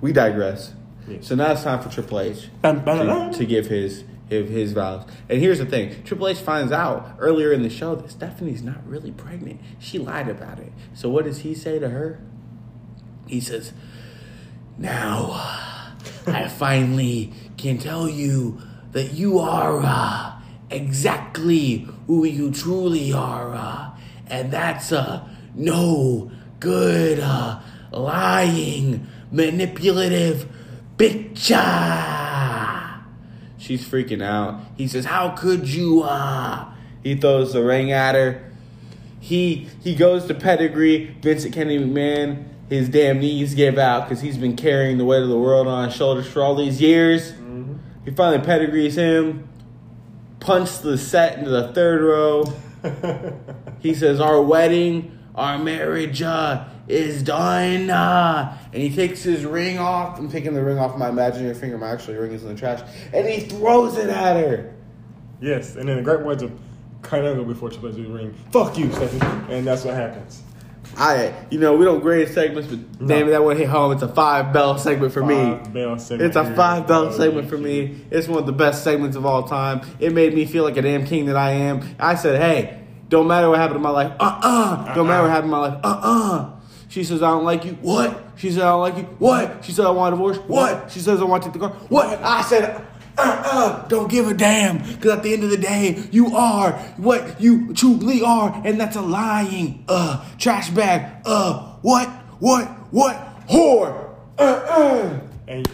We 0.00 0.12
digress. 0.12 0.72
Yeah. 1.06 1.18
So 1.20 1.34
now 1.34 1.52
it's 1.52 1.62
time 1.62 1.82
for 1.82 1.90
Triple 1.90 2.20
H 2.20 2.42
to, 2.42 2.50
bam, 2.62 2.84
bam. 2.84 3.32
to 3.34 3.44
give 3.44 3.66
his, 3.66 4.04
his 4.30 4.48
his 4.48 4.72
vows. 4.72 5.04
And 5.28 5.40
here's 5.40 5.58
the 5.58 5.66
thing: 5.66 6.02
Triple 6.04 6.28
H 6.28 6.38
finds 6.38 6.72
out 6.72 7.16
earlier 7.18 7.52
in 7.52 7.62
the 7.62 7.70
show 7.70 7.94
that 7.96 8.10
Stephanie's 8.10 8.62
not 8.62 8.86
really 8.86 9.10
pregnant. 9.10 9.60
She 9.78 9.98
lied 9.98 10.28
about 10.28 10.58
it. 10.58 10.72
So 10.94 11.10
what 11.10 11.24
does 11.24 11.40
he 11.40 11.54
say 11.54 11.78
to 11.78 11.90
her? 11.90 12.20
He 13.26 13.40
says, 13.40 13.72
"Now 14.78 15.32
I 16.26 16.48
finally 16.48 17.32
can 17.56 17.78
tell 17.78 18.08
you 18.08 18.60
that 18.92 19.12
you 19.12 19.38
are 19.38 19.80
uh, 19.82 20.40
exactly 20.70 21.88
who 22.06 22.24
you 22.24 22.50
truly 22.52 23.12
are, 23.12 23.54
uh, 23.54 23.90
and 24.26 24.52
that's 24.52 24.92
uh, 24.92 25.28
no 25.54 26.30
good, 26.60 27.20
uh, 27.20 27.60
lying, 27.90 29.06
manipulative 29.30 30.48
bitch." 30.96 31.50
Ah." 33.60 33.62
She's 33.62 33.86
freaking 33.86 34.22
out. 34.22 34.60
He 34.76 34.88
says, 34.88 35.04
"How 35.04 35.30
could 35.30 35.68
you?" 35.68 36.02
Ah. 36.04 36.74
He 37.02 37.14
throws 37.14 37.52
the 37.52 37.62
ring 37.62 37.92
at 37.92 38.14
her. 38.14 38.42
He 39.20 39.68
he 39.82 39.94
goes 39.94 40.26
to 40.26 40.34
pedigree 40.34 41.14
Vincent 41.22 41.54
Kennedy 41.54 41.78
McMahon. 41.84 42.44
his 42.68 42.88
damn 42.88 43.18
knees 43.18 43.54
give 43.54 43.78
out 43.78 44.08
because 44.08 44.20
he's 44.22 44.38
been 44.38 44.54
carrying 44.56 44.96
the 44.96 45.04
weight 45.04 45.22
of 45.22 45.28
the 45.28 45.38
world 45.38 45.66
on 45.66 45.88
his 45.88 45.96
shoulders 45.96 46.26
for 46.28 46.40
all 46.42 46.54
these 46.54 46.80
years. 46.80 47.34
He 48.04 48.12
finally 48.12 48.44
pedigrees 48.44 48.96
him, 48.96 49.48
punched 50.38 50.82
the 50.82 50.96
set 50.96 51.38
into 51.38 51.50
the 51.50 51.72
third 51.72 52.00
row. 52.00 52.44
He 53.80 53.94
says, 53.94 54.20
"Our 54.20 54.40
wedding, 54.42 55.18
our 55.34 55.58
marriage 55.58 56.20
uh, 56.22 56.64
is 56.90 57.22
done." 57.22 57.90
Uh, 57.90 58.56
and 58.72 58.82
he 58.82 58.94
takes 58.94 59.22
his 59.22 59.44
ring 59.44 59.78
off. 59.78 60.18
I'm 60.18 60.30
taking 60.30 60.54
the 60.54 60.62
ring 60.62 60.78
off 60.78 60.96
my 60.98 61.08
imaginary 61.08 61.54
finger. 61.54 61.78
My 61.78 61.90
actual 61.90 62.14
ring 62.14 62.32
is 62.32 62.42
in 62.42 62.48
the 62.48 62.54
trash, 62.54 62.80
and 63.12 63.28
he 63.28 63.40
throws 63.40 63.96
it 63.96 64.10
at 64.10 64.36
her. 64.36 64.74
Yes, 65.40 65.76
and 65.76 65.88
then 65.88 65.96
the 65.96 66.02
great 66.02 66.20
words 66.20 66.42
of 66.42 66.52
Angle 67.12 67.44
before 67.44 67.70
Triple 67.70 67.92
do 67.92 68.02
the 68.04 68.10
ring. 68.12 68.34
Fuck 68.50 68.76
you, 68.76 68.92
Stephanie. 68.92 69.54
And 69.54 69.66
that's 69.66 69.84
what 69.84 69.94
happens. 69.94 70.42
I, 70.96 71.32
you 71.50 71.58
know, 71.58 71.76
we 71.76 71.84
don't 71.84 72.00
grade 72.00 72.28
segments, 72.28 72.68
but 72.68 73.06
damn 73.06 73.28
it, 73.28 73.30
that 73.30 73.44
one 73.44 73.56
hit 73.56 73.68
home. 73.68 73.92
It's 73.92 74.02
a 74.02 74.08
five 74.08 74.52
bell 74.52 74.76
segment 74.76 75.12
for 75.12 75.24
me. 75.24 75.58
Bell 75.72 75.98
segment 75.98 76.28
It's 76.28 76.36
a 76.36 76.54
five 76.54 76.86
bell 76.86 77.06
Oh, 77.06 77.12
segment 77.12 77.48
for 77.48 77.58
me. 77.58 78.04
It's 78.10 78.26
one 78.26 78.38
of 78.40 78.46
the 78.46 78.52
best 78.52 78.82
segments 78.82 79.16
of 79.16 79.24
all 79.24 79.44
time. 79.44 79.82
It 80.00 80.12
made 80.12 80.34
me 80.34 80.46
feel 80.46 80.64
like 80.64 80.76
a 80.76 80.82
damn 80.82 81.06
king 81.06 81.26
that 81.26 81.36
I 81.36 81.52
am. 81.52 81.96
I 81.98 82.16
said, 82.16 82.40
hey, 82.40 82.82
don't 83.08 83.28
matter 83.28 83.48
what 83.48 83.58
happened 83.58 83.76
in 83.76 83.82
my 83.82 83.90
life. 83.90 84.12
Uh 84.18 84.40
uh 84.42 84.94
Don't 84.94 85.06
matter 85.06 85.22
what 85.22 85.30
happened 85.30 85.52
in 85.52 85.58
my 85.58 85.68
life. 85.68 85.80
Uh 85.84 86.00
uh 86.02 86.59
She 86.90 87.04
says, 87.04 87.22
I 87.22 87.30
don't 87.30 87.44
like 87.44 87.64
you. 87.64 87.74
What? 87.82 88.20
She 88.36 88.50
said, 88.50 88.62
I 88.62 88.70
don't 88.72 88.80
like 88.80 88.96
you. 88.96 89.04
What? 89.20 89.64
She 89.64 89.70
said, 89.70 89.86
I 89.86 89.90
want 89.90 90.12
a 90.12 90.16
divorce. 90.16 90.38
What? 90.38 90.90
She 90.90 90.98
says, 90.98 91.20
I 91.20 91.24
want 91.24 91.44
to 91.44 91.48
take 91.48 91.60
the 91.60 91.68
car. 91.68 91.76
What? 91.88 92.20
I 92.20 92.42
said, 92.42 92.84
uh 93.16 93.42
uh 93.44 93.86
Don't 93.86 94.10
give 94.10 94.26
a 94.26 94.34
damn. 94.34 94.78
Because 94.78 95.18
at 95.18 95.22
the 95.22 95.32
end 95.32 95.44
of 95.44 95.50
the 95.50 95.56
day, 95.56 96.02
you 96.10 96.34
are 96.34 96.72
what 96.96 97.40
you 97.40 97.72
truly 97.74 98.22
are. 98.22 98.60
And 98.64 98.80
that's 98.80 98.96
a 98.96 99.02
lying, 99.02 99.84
uh, 99.88 100.28
trash 100.36 100.70
bag, 100.70 101.22
uh, 101.24 101.76
what? 101.82 102.08
What? 102.40 102.66
What? 102.92 103.46
Whore. 103.46 104.16
Uh 104.36 104.42
uh 104.42 105.20
And 105.46 105.68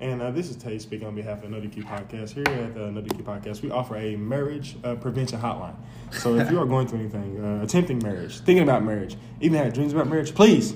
and 0.00 0.22
uh, 0.22 0.30
this 0.30 0.48
is 0.50 0.56
Tay 0.56 0.78
speaking 0.78 1.06
on 1.06 1.14
behalf 1.14 1.42
of 1.42 1.50
the 1.50 1.56
No 1.56 1.60
DQ 1.60 1.84
Podcast. 1.84 2.30
Here 2.32 2.44
at 2.48 2.74
the 2.74 2.90
No 2.90 3.00
DQ 3.02 3.22
Podcast, 3.22 3.62
we 3.62 3.70
offer 3.70 3.96
a 3.96 4.16
marriage 4.16 4.76
uh, 4.82 4.94
prevention 4.96 5.40
hotline. 5.40 5.74
So 6.12 6.36
if 6.36 6.50
you 6.50 6.58
are 6.60 6.66
going 6.66 6.86
through 6.86 7.00
anything, 7.00 7.42
uh, 7.44 7.62
attempting 7.62 7.98
marriage, 8.02 8.38
thinking 8.40 8.62
about 8.62 8.82
marriage, 8.82 9.16
even 9.40 9.58
had 9.58 9.72
dreams 9.72 9.92
about 9.92 10.08
marriage, 10.08 10.34
please 10.34 10.74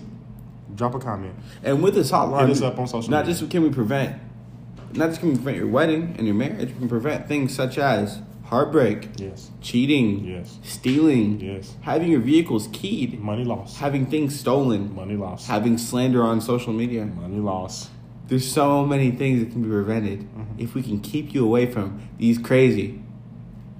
drop 0.75 0.95
a 0.95 0.99
comment. 0.99 1.35
And 1.63 1.83
with 1.83 1.95
this 1.95 2.11
hotline, 2.11 2.43
Hit 2.49 2.51
us 2.51 2.63
up 2.63 2.79
on 2.79 2.87
social 2.87 3.11
not 3.11 3.25
media. 3.27 3.39
just 3.41 3.51
can 3.51 3.63
we 3.63 3.71
prevent, 3.71 4.21
not 4.93 5.09
just 5.09 5.21
can 5.21 5.31
we 5.31 5.35
prevent 5.37 5.57
your 5.57 5.69
wedding 5.69 6.15
and 6.19 6.27
your 6.27 6.37
marriage, 6.37 6.69
we 6.73 6.79
can 6.81 6.89
prevent 6.89 7.27
things 7.27 7.55
such 7.55 7.79
as 7.79 8.21
heartbreak, 8.45 9.09
Yes, 9.17 9.51
cheating, 9.63 10.25
Yes. 10.25 10.59
stealing, 10.63 11.41
Yes. 11.41 11.75
having 11.81 12.11
your 12.11 12.21
vehicles 12.21 12.69
keyed, 12.73 13.19
money 13.21 13.43
lost, 13.45 13.79
having 13.79 14.05
things 14.07 14.39
stolen, 14.39 14.95
money 14.95 15.17
lost, 15.17 15.49
having 15.49 15.79
slander 15.79 16.23
on 16.23 16.41
social 16.43 16.73
media. 16.75 17.07
money 17.07 17.39
loss. 17.39 17.89
There's 18.27 18.51
so 18.51 18.85
many 18.87 19.11
things 19.11 19.41
that 19.45 19.53
can 19.53 19.63
be 19.63 19.69
prevented 19.69 20.21
Mm-hmm. 20.21 20.59
if 20.61 20.75
we 20.75 20.83
can 20.83 21.01
keep 21.01 21.35
you 21.35 21.45
away 21.45 21.67
from 21.71 22.01
these 22.19 22.39
crazy 22.39 23.01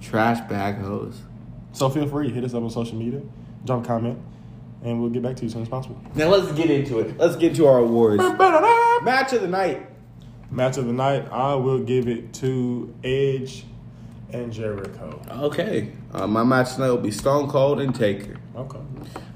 trash 0.01 0.39
bag 0.49 0.77
hoes. 0.77 1.21
So 1.71 1.89
feel 1.89 2.07
free, 2.07 2.29
hit 2.29 2.43
us 2.43 2.53
up 2.53 2.63
on 2.63 2.69
social 2.69 2.95
media, 2.97 3.21
drop 3.65 3.83
a 3.83 3.87
comment, 3.87 4.19
and 4.83 5.01
we'll 5.01 5.09
get 5.09 5.23
back 5.23 5.35
to 5.37 5.41
you 5.41 5.47
as 5.47 5.53
soon 5.53 5.63
as 5.63 5.69
possible. 5.69 5.99
Now 6.13 6.27
let's 6.29 6.51
get 6.53 6.69
into 6.69 6.99
it. 6.99 7.17
Let's 7.17 7.35
get 7.35 7.55
to 7.55 7.65
our 7.67 7.79
awards. 7.79 8.21
Match 9.03 9.33
of 9.33 9.41
the 9.41 9.47
night. 9.47 9.87
Match 10.51 10.77
of 10.77 10.85
the 10.85 10.93
night, 10.93 11.27
I 11.31 11.55
will 11.55 11.79
give 11.79 12.07
it 12.07 12.33
to 12.35 12.93
Edge 13.03 13.65
and 14.31 14.53
Jericho. 14.53 15.21
Okay, 15.29 15.91
uh, 16.13 16.27
my 16.27 16.43
match 16.43 16.75
tonight 16.75 16.89
will 16.89 16.97
be 16.97 17.11
Stone 17.11 17.49
Cold 17.49 17.79
and 17.81 17.93
Taker. 17.95 18.37
Okay. 18.55 18.79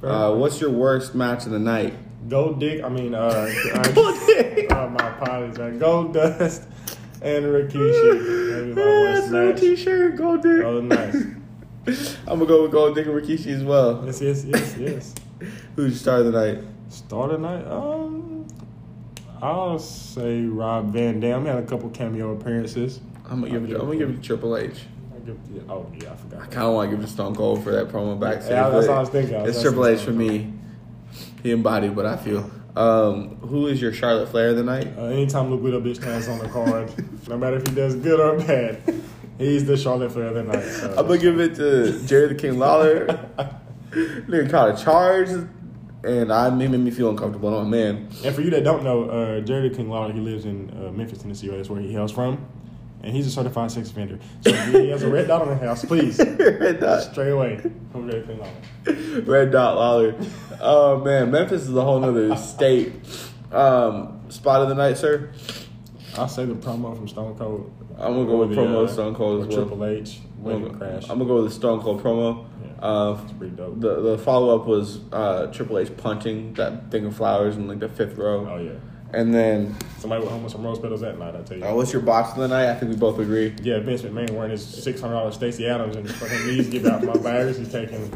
Uh, 0.04 0.34
what's 0.36 0.62
your 0.62 0.69
worst 0.69 1.15
match 1.15 1.45
of 1.45 1.52
the 1.52 1.60
night? 1.60 1.93
Gold 2.30 2.60
Dick, 2.60 2.84
I 2.84 2.89
mean, 2.89 3.15
uh, 3.15 3.52
Gold 3.96 4.15
Dick. 4.28 4.72
uh, 4.72 4.88
my 4.88 5.10
apologies, 5.18 5.60
uh, 5.60 5.70
Gold 5.72 6.13
Dust 6.13 6.63
and 7.22 7.46
Rikishi. 7.46 8.76
Maybe 8.76 9.30
my 9.32 9.52
t-shirt, 9.54 10.15
Gold 10.15 10.44
Dick. 10.44 10.63
Oh, 10.63 10.80
nice. 10.80 11.15
I'm 12.28 12.38
gonna 12.38 12.46
go 12.46 12.63
with 12.63 12.72
Gold 12.72 12.96
Dick 12.96 13.08
and 13.08 13.15
Rikishi 13.15 13.48
as 13.48 13.63
well. 13.63 14.04
Yes, 14.06 14.22
yes, 14.22 14.46
yes, 14.46 14.78
yes. 14.78 15.15
Who's 15.76 16.00
star 16.00 16.20
of 16.20 16.26
the 16.26 16.32
night? 16.32 16.63
Start 16.89 17.32
of 17.32 17.42
the 17.42 17.48
night, 17.48 17.65
um, 17.68 18.48
I'll 19.42 19.80
say 19.80 20.44
Rob 20.44 20.92
Van 20.94 21.20
Dam. 21.20 21.44
He 21.44 21.48
had 21.48 21.58
a 21.58 21.65
couple 21.65 21.89
cameo 21.89 22.34
appearances. 22.34 23.00
I'm 23.26 23.42
gonna 23.42 23.52
give 23.52 23.70
it. 23.70 23.74
I'm 23.76 23.86
gonna 23.88 23.98
give 23.98 24.10
it 24.10 24.22
Triple 24.22 24.56
H. 24.58 24.82
Oh, 25.70 25.86
yeah, 25.96 26.13
I 26.13 26.15
forgot. 26.15 26.42
I 26.42 26.46
kind 26.48 26.65
of 26.68 26.74
want 26.74 26.89
to 26.89 26.96
give 26.96 27.04
it 27.04 27.08
to 27.08 27.13
Stone 27.13 27.36
Cold 27.36 27.63
for 27.63 27.72
that 27.72 27.89
promo 27.89 28.20
backstage. 28.20 28.52
Yeah, 28.52 28.70
that's 28.70 28.88
what 28.88 28.98
I 28.98 29.00
was 29.00 29.10
thinking. 29.10 29.36
I 29.36 29.44
was 29.44 29.56
It's 29.56 29.62
Triple 29.62 29.86
H 29.86 30.00
for 30.00 30.12
me. 30.12 30.52
He 31.43 31.52
embodied 31.52 31.95
what 31.95 32.06
I 32.06 32.17
feel. 32.17 32.49
Um, 32.75 33.36
who 33.38 33.67
is 33.67 33.82
your 33.82 33.91
Charlotte 33.93 34.30
Flair 34.30 34.49
of 34.49 34.58
the 34.58 34.63
night? 34.63 34.88
Uh, 34.97 35.06
anytime 35.06 35.49
Luke 35.49 35.62
Widow 35.62 35.82
bitch 35.82 35.95
stands 35.95 36.28
on 36.28 36.39
the 36.39 36.47
card, 36.49 36.91
no 37.28 37.38
matter 37.38 37.58
if 37.58 37.67
he 37.67 37.73
does 37.73 37.95
good 37.95 38.19
or 38.19 38.38
bad, 38.39 38.82
he's 39.38 39.65
the 39.65 39.75
Charlotte 39.75 40.12
Flair 40.12 40.28
of 40.28 40.36
the 40.36 40.43
night. 40.43 40.63
So. 40.63 40.89
I'm 40.97 41.08
gonna 41.08 41.17
give 41.17 41.39
it 41.39 41.56
to 41.56 42.06
Jerry 42.06 42.28
the 42.28 42.36
King 42.36 42.60
Lawler. 42.60 43.08
Nigga 43.91 44.52
caught 44.52 44.80
a 44.80 44.84
charge, 44.84 45.30
and 46.04 46.32
I 46.32 46.49
made 46.52 46.69
me 46.71 46.91
feel 46.91 47.10
uncomfortable. 47.10 47.54
Oh 47.54 47.65
man, 47.65 48.08
And 48.23 48.36
for 48.36 48.41
you 48.41 48.52
that 48.52 48.63
don't 48.63 48.84
know, 48.84 49.10
uh, 49.10 49.41
Jerry 49.41 49.69
King 49.71 49.89
Lawler, 49.89 50.13
he 50.13 50.19
lives 50.19 50.45
in 50.45 50.69
uh, 50.69 50.91
Memphis, 50.91 51.17
Tennessee. 51.19 51.47
That's 51.47 51.69
where 51.69 51.82
he 51.82 51.91
hails 51.91 52.12
from. 52.12 52.45
And 53.02 53.16
he's 53.16 53.28
a 53.28 53.32
certified 53.32 53.72
sex 53.72 53.90
offender. 53.92 54.20
So 54.42 54.50
if 54.52 54.74
he 54.74 54.90
has 54.90 55.04
a 55.04 55.10
red 55.10 55.28
dot 55.28 55.42
on 55.42 55.48
the 55.50 55.56
house, 55.56 55.86
please, 55.86 56.20
red 56.40 56.80
dot, 56.82 57.04
stray 57.04 57.30
away 57.30 57.58
from 57.92 58.10
Jerry 58.12 58.24
King 58.28 58.40
Lawler. 58.40 59.22
red 59.22 59.52
dot 59.52 59.76
Lawler. 59.78 60.16
Oh 60.60 61.00
man, 61.04 61.32
Memphis 61.32 61.62
is 61.64 61.74
a 61.76 61.82
whole 61.82 62.00
nother 62.00 62.36
state. 62.38 62.94
Um, 63.52 64.20
spot 64.30 64.62
of 64.64 64.70
the 64.70 64.76
night, 64.76 64.98
sir. 64.98 65.32
I'll 66.18 66.28
say 66.28 66.46
the 66.46 66.56
promo 66.56 66.96
from 66.96 67.08
Stone 67.08 67.38
Cold. 67.38 67.72
I'm 67.98 68.14
gonna 68.14 68.26
go 68.26 68.46
with 68.46 68.58
Or 68.58 68.64
promo 68.66 68.90
Stone 68.90 69.16
Cold 69.16 69.42
as 69.44 69.48
well. 69.56 69.66
Triple 69.68 69.86
H, 69.86 70.20
I'm 70.38 70.44
gonna, 70.64 70.78
Crash. 70.78 71.04
I'm 71.04 71.18
gonna 71.20 71.26
go 71.26 71.36
with 71.42 71.46
the 71.46 71.56
Stone 71.56 71.82
Cold 71.82 72.04
promo. 72.04 72.46
Yeah. 72.62 72.86
Uh, 72.86 73.20
It's 73.24 73.32
pretty 73.34 73.56
dope. 73.56 73.80
the 73.80 74.02
the 74.02 74.18
follow 74.18 74.60
up 74.60 74.68
was 74.68 75.00
uh, 75.14 75.48
Triple 75.48 75.80
H 75.80 75.96
punting 75.98 76.54
that 76.56 76.92
thing 76.92 77.06
of 77.06 77.16
flowers 77.16 77.56
in 77.56 77.68
like 77.68 77.80
the 77.80 77.90
fifth 77.90 78.18
row, 78.18 78.46
oh, 78.50 78.58
yeah. 78.58 78.72
And 79.13 79.34
then 79.34 79.76
Somebody 80.00 80.22
went 80.22 80.32
home 80.32 80.43
with 80.43 80.52
some 80.52 80.63
rose 80.63 80.80
petals 80.80 81.02
that 81.02 81.17
night, 81.19 81.36
I 81.36 81.41
tell 81.41 81.58
you. 81.58 81.65
uh, 81.65 81.74
what's 81.76 81.91
your 81.91 82.02
box 82.02 82.32
of 82.32 82.38
the 82.38 82.48
night? 82.48 82.69
I 82.69 82.76
think 82.76 82.91
we 82.91 82.98
both 82.98 83.19
agree. 83.19 83.54
Yeah, 83.62 83.80
Vince 83.80 84.02
McMahon 84.04 84.32
wearing 84.32 84.52
his 84.52 84.65
six 84.65 85.02
hundred 85.02 85.15
dollars 85.15 85.36
Stacy 85.36 85.67
Adams 85.67 85.95
and 85.95 86.10
fucking 86.10 86.48
knees 86.48 86.67
give 86.69 86.86
out 86.86 87.04
my 87.04 87.13
virus. 87.13 87.58
He's 87.58 87.72
taking 87.72 88.12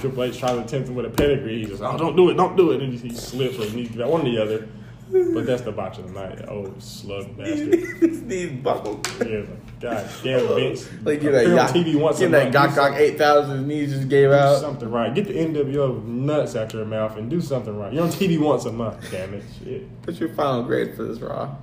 Triple 0.00 0.24
H 0.24 0.38
trying 0.38 0.62
to 0.62 0.68
tempt 0.68 0.88
him 0.88 0.94
with 0.94 1.06
a 1.06 1.10
pedigree. 1.10 1.60
He 1.60 1.64
just, 1.66 1.82
oh, 1.82 1.96
don't 1.96 2.16
do 2.16 2.28
it, 2.30 2.34
don't 2.34 2.56
do 2.56 2.72
it, 2.72 2.82
and 2.82 2.92
he, 2.92 3.08
he 3.08 3.14
slips 3.14 3.56
or 3.58 3.70
knees 3.74 3.88
give 3.90 4.00
out 4.02 4.10
one 4.10 4.20
or 4.22 4.24
the 4.24 4.42
other. 4.42 4.68
But 5.10 5.46
that's 5.46 5.62
the 5.62 5.72
botch 5.72 5.98
of 5.98 6.12
the 6.12 6.18
night. 6.18 6.44
Oh, 6.48 6.72
slug 6.78 7.36
bastard. 7.36 8.28
These 8.28 8.52
buckled. 8.62 9.06
Yeah, 9.20 9.40
like, 9.40 9.80
God 9.80 10.08
damn 10.22 10.46
Vince. 10.48 10.88
Like 11.02 11.18
Appear 11.18 11.32
that 11.32 11.58
on 11.58 11.74
TV 11.74 12.00
once 12.00 12.20
a 12.20 12.28
get 12.28 12.52
that. 12.52 12.52
Gok 12.52 12.74
Gok 12.74 12.96
eight 12.96 13.18
thousand 13.18 13.68
knees 13.68 13.92
just 13.92 14.08
gave 14.08 14.30
Do 14.30 14.34
out. 14.34 14.60
something 14.60 14.90
right. 14.90 15.14
Get 15.14 15.26
the 15.26 15.34
NWO 15.34 16.02
nuts 16.04 16.56
out 16.56 16.72
your 16.72 16.84
mouth 16.86 17.16
and 17.16 17.28
do 17.28 17.40
something 17.40 17.76
right. 17.78 17.92
You're 17.92 18.04
on 18.04 18.08
TV 18.10 18.38
once 18.40 18.64
a 18.64 18.72
month, 18.72 19.06
damn 19.10 19.34
it. 19.34 19.44
Shit. 19.62 19.86
What's 20.04 20.18
your 20.20 20.30
final 20.30 20.62
grade 20.62 20.94
for 20.96 21.04
this 21.04 21.18
Raw? 21.20 21.54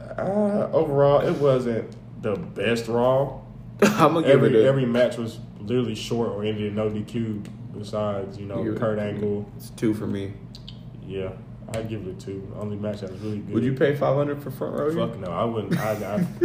Uh, 0.00 0.68
overall, 0.72 1.20
it 1.20 1.36
wasn't 1.38 1.96
the 2.22 2.36
best 2.36 2.86
Raw. 2.86 3.40
I'm 3.82 4.14
gonna 4.14 4.26
give 4.26 4.44
it 4.44 4.54
a, 4.54 4.64
every 4.64 4.86
match 4.86 5.16
was 5.16 5.40
literally 5.58 5.96
short 5.96 6.28
or 6.28 6.44
ended 6.44 6.66
in 6.66 6.74
no 6.76 6.88
DQ. 6.88 7.44
Besides, 7.76 8.38
you 8.38 8.46
know, 8.46 8.62
Kurt 8.78 9.00
Angle. 9.00 9.50
It's 9.56 9.70
two 9.70 9.94
for 9.94 10.06
me. 10.06 10.32
Yeah, 11.04 11.32
I'd 11.72 11.88
give 11.88 12.06
it 12.06 12.10
a 12.10 12.20
two. 12.20 12.52
Only 12.58 12.76
match 12.76 13.00
that 13.00 13.10
was 13.10 13.20
really 13.20 13.38
good. 13.38 13.54
Would 13.54 13.64
you 13.64 13.72
pay 13.74 13.94
five 13.96 14.14
hundred 14.14 14.42
for 14.42 14.50
front 14.50 14.74
row? 14.74 15.08
Fuck 15.08 15.18
no, 15.18 15.28
I 15.30 15.44
wouldn't. 15.44 15.78
I 15.78 15.92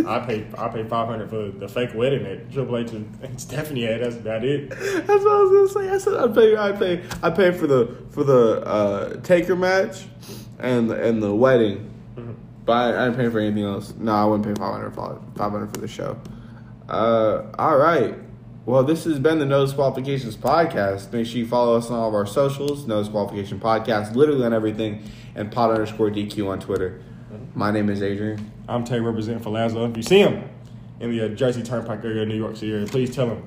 I, 0.07 0.15
I 0.15 0.19
pay 0.25 0.47
I 0.57 0.67
pay 0.69 0.83
five 0.85 1.07
hundred 1.07 1.29
for 1.29 1.49
the 1.49 1.67
fake 1.67 1.93
wedding 1.93 2.23
that 2.23 2.51
Triple 2.51 2.77
H 2.77 2.91
and 2.91 3.39
Stephanie 3.39 3.83
had. 3.83 4.01
That's 4.01 4.15
about 4.15 4.43
it. 4.43 4.69
That's 4.69 5.07
what 5.07 5.09
I 5.09 5.41
was 5.41 5.73
gonna 5.73 5.87
say. 5.87 5.93
I 5.93 5.97
said 5.97 6.13
I'd 6.15 6.33
pay. 6.33 6.55
I 6.57 6.71
pay. 6.71 7.03
I 7.21 7.29
pay 7.29 7.51
for 7.51 7.67
the 7.67 7.95
for 8.11 8.23
the 8.23 8.61
uh, 8.65 9.15
Taker 9.21 9.55
match 9.55 10.05
and 10.59 10.89
the, 10.89 11.01
and 11.03 11.21
the 11.21 11.33
wedding, 11.35 11.91
Mm-hmm. 12.15 12.31
but 12.65 12.73
I, 12.73 13.01
I 13.01 13.05
didn't 13.05 13.17
pay 13.17 13.29
for 13.29 13.39
anything 13.39 13.63
else. 13.65 13.93
No, 13.97 14.13
I 14.13 14.25
wouldn't 14.25 14.45
pay 14.47 14.59
five 14.59 14.71
hundred 14.73 14.91
five 15.35 15.51
hundred 15.51 15.71
for 15.73 15.79
the 15.81 15.87
show. 15.87 16.17
Uh, 16.87 17.43
all 17.59 17.77
right. 17.77 18.15
Well, 18.69 18.83
this 18.83 19.05
has 19.05 19.17
been 19.17 19.39
the 19.39 19.47
No 19.47 19.65
Qualifications 19.65 20.37
podcast. 20.37 21.11
Make 21.11 21.25
sure 21.25 21.39
you 21.39 21.47
follow 21.47 21.75
us 21.75 21.89
on 21.89 21.97
all 21.97 22.09
of 22.09 22.13
our 22.13 22.27
socials. 22.27 22.85
No 22.85 23.01
Disqualification 23.01 23.59
podcast, 23.59 24.13
literally 24.13 24.45
on 24.45 24.53
everything, 24.53 25.09
and 25.33 25.51
pot 25.51 25.71
underscore 25.71 26.11
DQ 26.11 26.47
on 26.47 26.59
Twitter. 26.59 27.01
My 27.55 27.71
name 27.71 27.89
is 27.89 28.03
Adrian. 28.03 28.51
I'm 28.67 28.83
Tay 28.83 28.99
representing 28.99 29.41
for. 29.41 29.57
If 29.57 29.97
you 29.97 30.03
see 30.03 30.19
him 30.19 30.47
in 30.99 31.09
the 31.09 31.25
uh, 31.25 31.29
Jersey 31.29 31.63
Turnpike 31.63 32.05
area, 32.05 32.27
New 32.27 32.37
York 32.37 32.57
City 32.57 32.71
area, 32.71 32.85
please 32.85 33.15
tell 33.15 33.29
him 33.29 33.43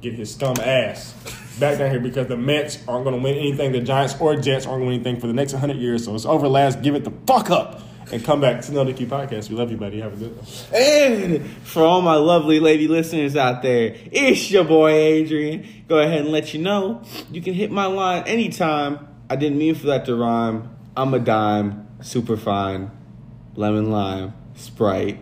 get 0.00 0.14
his 0.14 0.34
scum 0.34 0.56
ass 0.62 1.12
back 1.60 1.76
down 1.76 1.90
here 1.90 2.00
because 2.00 2.28
the 2.28 2.36
Mets 2.38 2.78
aren't 2.88 3.04
going 3.04 3.16
to 3.16 3.22
win 3.22 3.34
anything. 3.34 3.72
The 3.72 3.80
Giants 3.80 4.18
or 4.18 4.34
Jets 4.34 4.64
aren't 4.64 4.80
going 4.80 4.80
to 4.80 4.86
win 4.86 4.94
anything 4.94 5.20
for 5.20 5.26
the 5.26 5.34
next 5.34 5.52
100 5.52 5.76
years. 5.76 6.06
So 6.06 6.14
it's 6.14 6.24
over, 6.24 6.48
Laz. 6.48 6.74
Give 6.74 6.94
it 6.94 7.04
the 7.04 7.12
fuck 7.26 7.50
up 7.50 7.82
and 8.12 8.24
come 8.24 8.40
back 8.40 8.62
to 8.62 8.72
another 8.72 8.92
Key 8.92 9.06
Podcast. 9.06 9.50
We 9.50 9.56
love 9.56 9.70
you, 9.70 9.76
buddy. 9.76 10.00
Have 10.00 10.14
a 10.14 10.16
good 10.16 10.36
one. 10.36 10.46
And 10.74 11.46
for 11.62 11.82
all 11.82 12.00
my 12.02 12.16
lovely 12.16 12.60
lady 12.60 12.88
listeners 12.88 13.36
out 13.36 13.62
there, 13.62 13.96
it's 14.10 14.50
your 14.50 14.64
boy 14.64 14.90
Adrian. 14.90 15.66
Go 15.88 15.98
ahead 15.98 16.20
and 16.20 16.30
let 16.30 16.54
you 16.54 16.60
know 16.60 17.02
you 17.30 17.40
can 17.40 17.54
hit 17.54 17.70
my 17.70 17.86
line 17.86 18.24
anytime. 18.26 19.08
I 19.30 19.36
didn't 19.36 19.58
mean 19.58 19.74
for 19.74 19.88
that 19.88 20.06
to 20.06 20.14
rhyme. 20.16 20.74
I'm 20.96 21.14
a 21.14 21.18
dime, 21.18 21.86
super 22.00 22.36
fine, 22.36 22.90
lemon 23.54 23.90
lime, 23.90 24.34
Sprite. 24.54 25.18